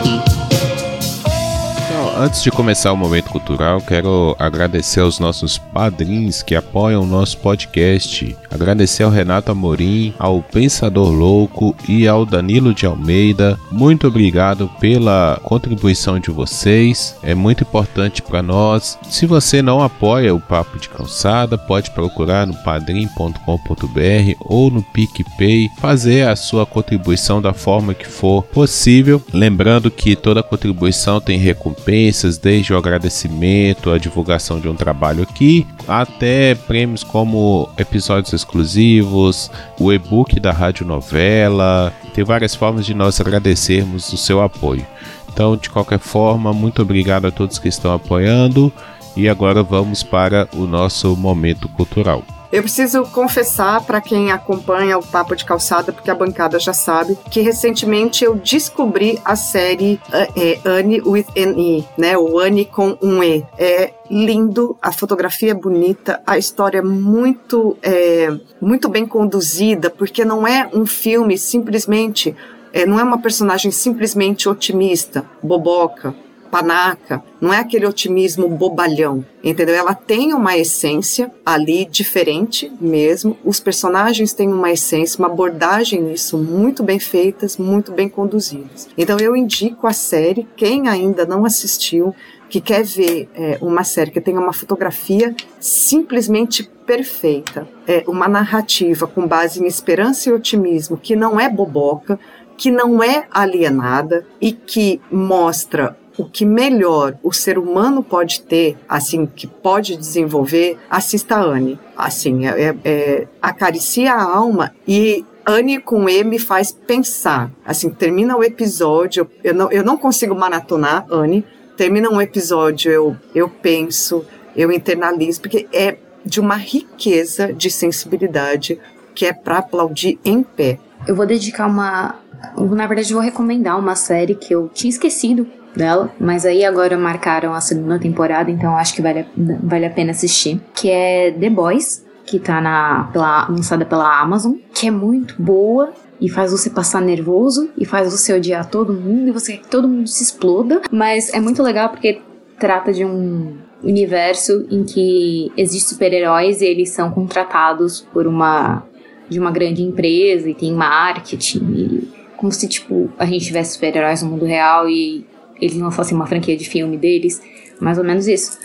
[2.20, 7.38] antes de começar o momento cultural, quero agradecer aos nossos padrinhos que apoiam o nosso
[7.38, 8.36] podcast.
[8.50, 13.58] Agradecer ao Renato Amorim, ao Pensador Louco e ao Danilo de Almeida.
[13.70, 17.16] Muito obrigado pela contribuição de vocês.
[17.22, 18.98] É muito importante para nós.
[19.08, 25.70] Se você não apoia o Papo de Calçada, pode procurar no padrim.com.br ou no PicPay,
[25.80, 29.22] fazer a sua contribuição da forma que for possível.
[29.32, 35.22] Lembrando que toda contribuição tem recompensa recompensas, desde o agradecimento, a divulgação de um trabalho
[35.22, 41.92] aqui, até prêmios como episódios exclusivos, o e-book da rádio novela.
[42.12, 44.86] Tem várias formas de nós agradecermos o seu apoio.
[45.32, 48.72] Então, de qualquer forma, muito obrigado a todos que estão apoiando.
[49.16, 52.22] E agora vamos para o nosso momento cultural.
[52.52, 57.16] Eu preciso confessar para quem acompanha o Papo de Calçada, porque a bancada já sabe,
[57.30, 62.18] que recentemente eu descobri a série é, Annie with an E, né?
[62.18, 63.46] O Annie com um E.
[63.56, 68.28] É lindo, a fotografia é bonita, a história é muito, é,
[68.60, 72.34] muito bem conduzida, porque não é um filme simplesmente
[72.72, 76.14] é, não é uma personagem simplesmente otimista, boboca,
[76.50, 79.74] panaca, não é aquele otimismo bobalhão, entendeu?
[79.74, 83.36] Ela tem uma essência ali diferente mesmo.
[83.44, 88.88] Os personagens têm uma essência, uma abordagem nisso muito bem feitas, muito bem conduzidas.
[88.98, 92.14] Então eu indico a série, quem ainda não assistiu,
[92.48, 99.06] que quer ver é, uma série que tenha uma fotografia simplesmente perfeita, é uma narrativa
[99.06, 102.18] com base em esperança e otimismo que não é boboca,
[102.56, 108.76] que não é alienada e que mostra o que melhor o ser humano pode ter,
[108.86, 111.78] assim, que pode desenvolver, assista a Anne.
[111.96, 117.50] Assim, é, é, é, acaricia a alma e Anne com E me faz pensar.
[117.64, 121.42] Assim, termina o episódio, eu não, eu não consigo maratonar Anne,
[121.74, 124.22] termina um episódio, eu, eu penso,
[124.54, 128.78] eu internalizo, porque é de uma riqueza de sensibilidade
[129.14, 130.78] que é para aplaudir em pé.
[131.08, 132.16] Eu vou dedicar uma.
[132.56, 137.54] Na verdade, vou recomendar uma série que eu tinha esquecido dela, mas aí agora marcaram
[137.54, 139.26] a segunda temporada, então acho que vale a,
[139.62, 140.60] vale a pena assistir.
[140.74, 145.92] Que é The Boys, que tá na, pela, lançada pela Amazon, que é muito boa
[146.20, 149.68] e faz você passar nervoso e faz você odiar todo mundo e você quer que
[149.68, 152.20] todo mundo se exploda, mas é muito legal porque
[152.58, 158.84] trata de um universo em que existem super-heróis e eles são contratados por uma
[159.28, 164.22] de uma grande empresa e tem marketing e como se tipo a gente tivesse super-heróis
[164.22, 165.24] no mundo real e
[165.60, 167.42] eles fossem uma franquia de filme deles,
[167.80, 168.58] mais ou menos isso.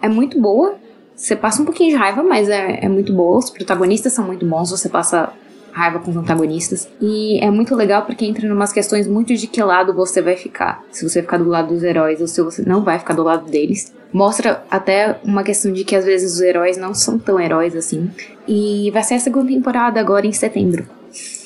[0.00, 0.76] É muito boa.
[1.14, 3.38] Você passa um pouquinho de raiva, mas é, é muito boa.
[3.38, 5.32] Os protagonistas são muito bons, você passa
[5.72, 6.88] raiva com os antagonistas.
[7.00, 10.36] E é muito legal porque entra em umas questões muito de que lado você vai
[10.36, 10.82] ficar.
[10.90, 13.50] Se você ficar do lado dos heróis ou se você não vai ficar do lado
[13.50, 13.92] deles.
[14.12, 18.10] Mostra até uma questão de que às vezes os heróis não são tão heróis assim.
[18.46, 20.86] E vai ser a segunda temporada agora em setembro.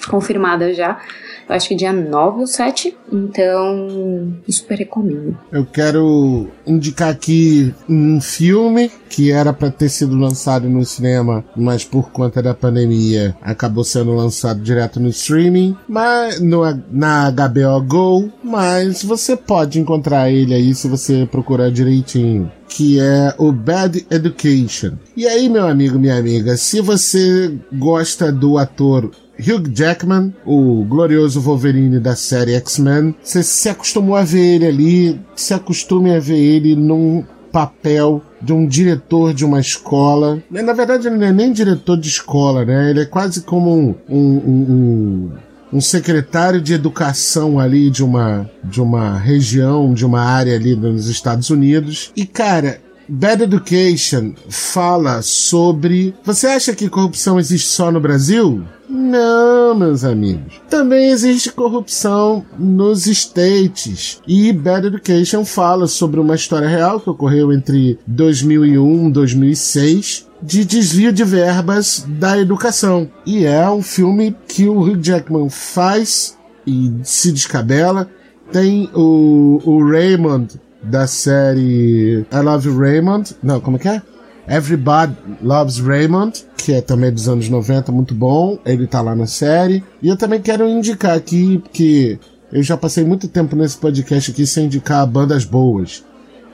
[0.08, 1.00] Confirmada já
[1.48, 2.96] eu acho que dia 9 ou 7.
[3.12, 5.36] Então, super recomendo.
[5.50, 11.84] Eu quero indicar aqui um filme que era para ter sido lançado no cinema, mas
[11.84, 18.32] por conta da pandemia acabou sendo lançado direto no streaming, mas no, na HBO Go,
[18.42, 24.92] mas você pode encontrar ele aí se você procurar direitinho que é o Bad Education.
[25.14, 31.40] E aí, meu amigo, minha amiga, se você gosta do ator Hugh Jackman, o glorioso
[31.40, 36.38] Wolverine da série X-Men, você se acostumou a ver ele ali, se acostume a ver
[36.38, 40.42] ele num papel de um diretor de uma escola.
[40.50, 42.90] Na verdade, ele não é nem diretor de escola, né?
[42.90, 45.30] Ele é quase como um, um, um,
[45.74, 51.08] um secretário de educação ali de uma, de uma região, de uma área ali nos
[51.08, 52.10] Estados Unidos.
[52.16, 52.80] E, cara,
[53.14, 56.14] Bad Education fala sobre.
[56.24, 58.64] Você acha que corrupção existe só no Brasil?
[58.88, 60.54] Não, meus amigos.
[60.70, 64.18] Também existe corrupção nos States.
[64.26, 70.64] E Bad Education fala sobre uma história real que ocorreu entre 2001 e 2006 de
[70.64, 73.10] desvio de verbas da educação.
[73.26, 78.08] E é um filme que o Hugh Jackman faz e se descabela.
[78.50, 83.36] Tem o, o Raymond da série I Love Raymond.
[83.42, 84.02] Não, como é que é?
[84.48, 88.58] Everybody Loves Raymond, que é também dos anos 90, muito bom.
[88.66, 89.84] Ele tá lá na série.
[90.02, 92.18] E eu também quero indicar aqui que
[92.52, 96.04] eu já passei muito tempo nesse podcast aqui sem indicar bandas boas.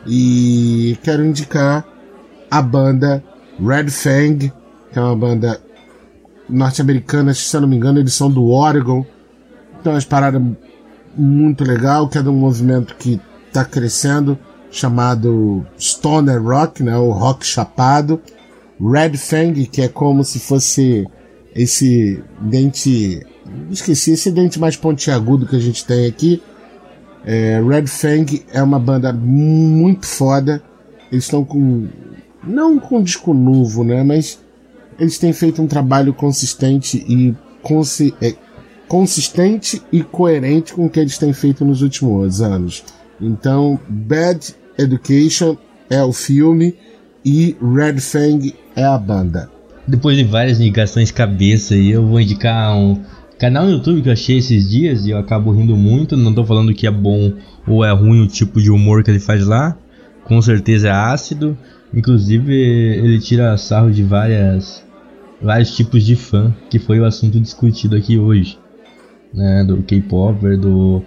[0.06, 1.84] E quero indicar
[2.50, 3.22] a banda
[3.58, 4.52] Red Fang,
[4.92, 5.60] que é uma banda
[6.48, 9.04] norte-americana, se eu não me engano, eles são do Oregon.
[9.80, 10.42] Então, é uma parada
[11.16, 14.38] muito legal, que é de um movimento que está crescendo
[14.70, 18.20] chamado Stoner Rock, né, o rock chapado.
[18.80, 21.06] Red Fang, que é como se fosse
[21.54, 23.26] esse dente.
[23.70, 26.40] Esqueci, esse dente mais pontiagudo que a gente tem aqui.
[27.24, 30.62] É, Red Fang é uma banda muito foda.
[31.10, 31.88] Eles estão com.
[32.44, 34.04] Não com disco novo, né?
[34.04, 34.38] Mas
[34.98, 38.34] eles têm feito um trabalho consistente e consi é,
[38.86, 42.84] consistente e coerente com o que eles têm feito nos últimos anos.
[43.20, 45.56] Então, Bad Education
[45.90, 46.74] é o filme
[47.24, 49.50] e Red Fang é a banda.
[49.86, 53.02] Depois de várias indicações cabeça aí, eu vou indicar um
[53.38, 56.16] canal no YouTube que eu achei esses dias e eu acabo rindo muito.
[56.16, 57.32] Não tô falando que é bom
[57.66, 59.76] ou é ruim o tipo de humor que ele faz lá.
[60.24, 61.56] Com certeza é ácido.
[61.92, 64.84] Inclusive, ele tira sarro de várias,
[65.40, 68.58] vários tipos de fã, que foi o assunto discutido aqui hoje.
[69.32, 71.02] Né, do K-Popper, do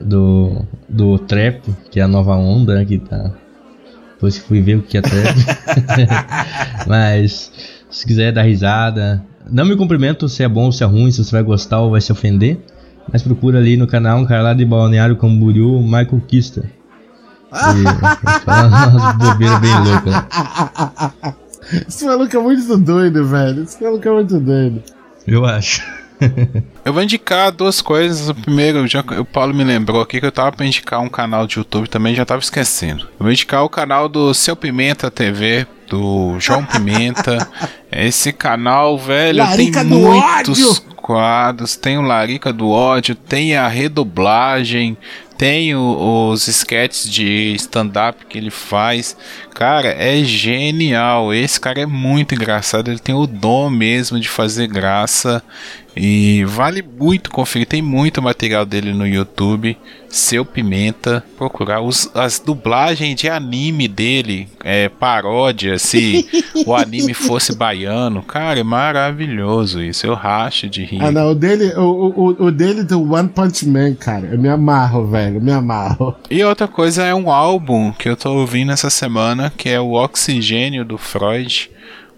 [0.00, 3.32] do, do trap, que é a nova onda, né, que tá.
[4.14, 5.36] Depois que fui ver o que é trap.
[6.86, 7.50] Mas,
[7.90, 11.24] se quiser dar risada, não me cumprimento se é bom ou se é ruim, se
[11.24, 12.58] você vai gostar ou vai se ofender.
[13.10, 16.64] Mas procura ali no canal um cara lá de Balneário Camboriú, Michael Kister.
[17.52, 17.84] E
[18.46, 20.14] fala umas bobeiras bem loucas.
[20.14, 21.34] Né?
[21.86, 23.62] Esse maluco é muito doido, velho.
[23.64, 24.82] Esse maluco é muito doido.
[25.26, 25.82] Eu acho.
[26.84, 28.32] eu vou indicar duas coisas.
[28.32, 31.58] Primeiro, já, o Paulo me lembrou aqui que eu tava pra indicar um canal de
[31.58, 33.04] YouTube também, já tava esquecendo.
[33.04, 37.48] Eu vou indicar o canal do Seu Pimenta TV, do João Pimenta.
[37.92, 40.92] Esse canal, velho, Larica tem muitos ódio.
[40.96, 41.76] quadros.
[41.76, 44.96] Tem o Larica do Ódio, tem a redublagem,
[45.36, 49.16] tem o, os sketches de stand-up que ele faz.
[49.52, 51.34] Cara, é genial.
[51.34, 52.90] Esse cara é muito engraçado.
[52.90, 55.42] Ele tem o dom mesmo de fazer graça.
[55.96, 59.76] E vale muito conferir, tem muito material dele no YouTube.
[60.08, 66.28] Seu Pimenta, procurar os, as dublagens de anime dele, é, paródia, se
[66.66, 68.22] o anime fosse baiano.
[68.22, 70.06] Cara, é maravilhoso isso.
[70.06, 71.02] Eu racho de rir.
[71.02, 74.48] Ah, não, o dele, o, o, o dele do One Punch Man, cara, eu me
[74.48, 76.14] amarro, velho, me amarro.
[76.30, 79.92] E outra coisa é um álbum que eu tô ouvindo essa semana, que é o
[79.92, 81.70] Oxigênio do Freud.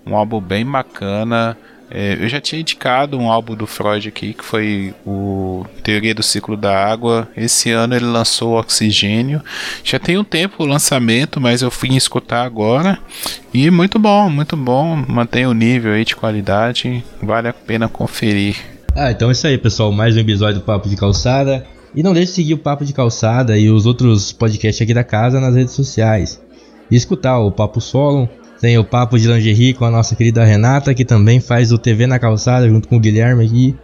[0.07, 1.57] Um álbum bem bacana.
[1.97, 6.25] É, eu já tinha indicado um álbum do Freud aqui, que foi o Teoria do
[6.25, 7.29] Ciclo da Água.
[7.37, 9.41] Esse ano ele lançou Oxigênio.
[9.85, 12.99] Já tem um tempo o lançamento, mas eu fui escutar agora.
[13.55, 15.05] E muito bom, muito bom.
[15.07, 17.05] Mantém o nível aí de qualidade.
[17.23, 18.57] Vale a pena conferir.
[18.97, 19.93] Ah, então é isso aí, pessoal.
[19.93, 21.65] Mais um episódio do Papo de Calçada.
[21.95, 25.05] E não deixe de seguir o Papo de Calçada e os outros podcasts aqui da
[25.05, 26.43] casa nas redes sociais.
[26.91, 28.29] E escutar o Papo Solo
[28.65, 32.07] tem o Papo de Lingerie com a nossa querida Renata, que também faz o TV
[32.07, 33.77] na Calçada junto com o Guilherme aqui.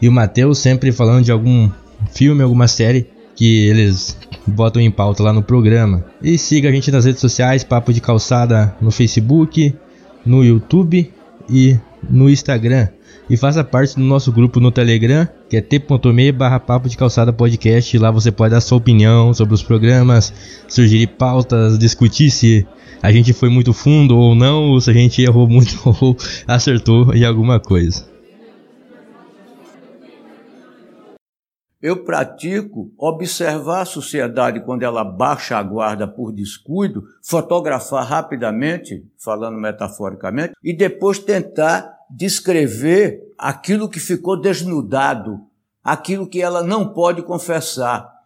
[0.00, 1.68] E o Matheus sempre falando de algum
[2.12, 4.16] filme, alguma série que eles
[4.46, 6.04] botam em pauta lá no programa.
[6.22, 9.74] E siga a gente nas redes sociais, Papo de Calçada no Facebook,
[10.24, 11.12] no YouTube
[11.48, 11.76] e
[12.08, 12.86] no Instagram.
[13.28, 17.32] E faça parte do nosso grupo no Telegram, que é t.me barra papo de calçada
[17.32, 17.98] podcast.
[17.98, 20.32] Lá você pode dar sua opinião sobre os programas,
[20.68, 22.64] sugerir pautas, discutir se
[23.02, 27.14] a gente foi muito fundo ou não, ou se a gente errou muito ou acertou
[27.14, 28.08] em alguma coisa.
[31.82, 39.58] Eu pratico observar a sociedade quando ela baixa a guarda por descuido, fotografar rapidamente, falando
[39.58, 45.40] metaforicamente, e depois tentar descrever aquilo que ficou desnudado,
[45.82, 48.19] aquilo que ela não pode confessar.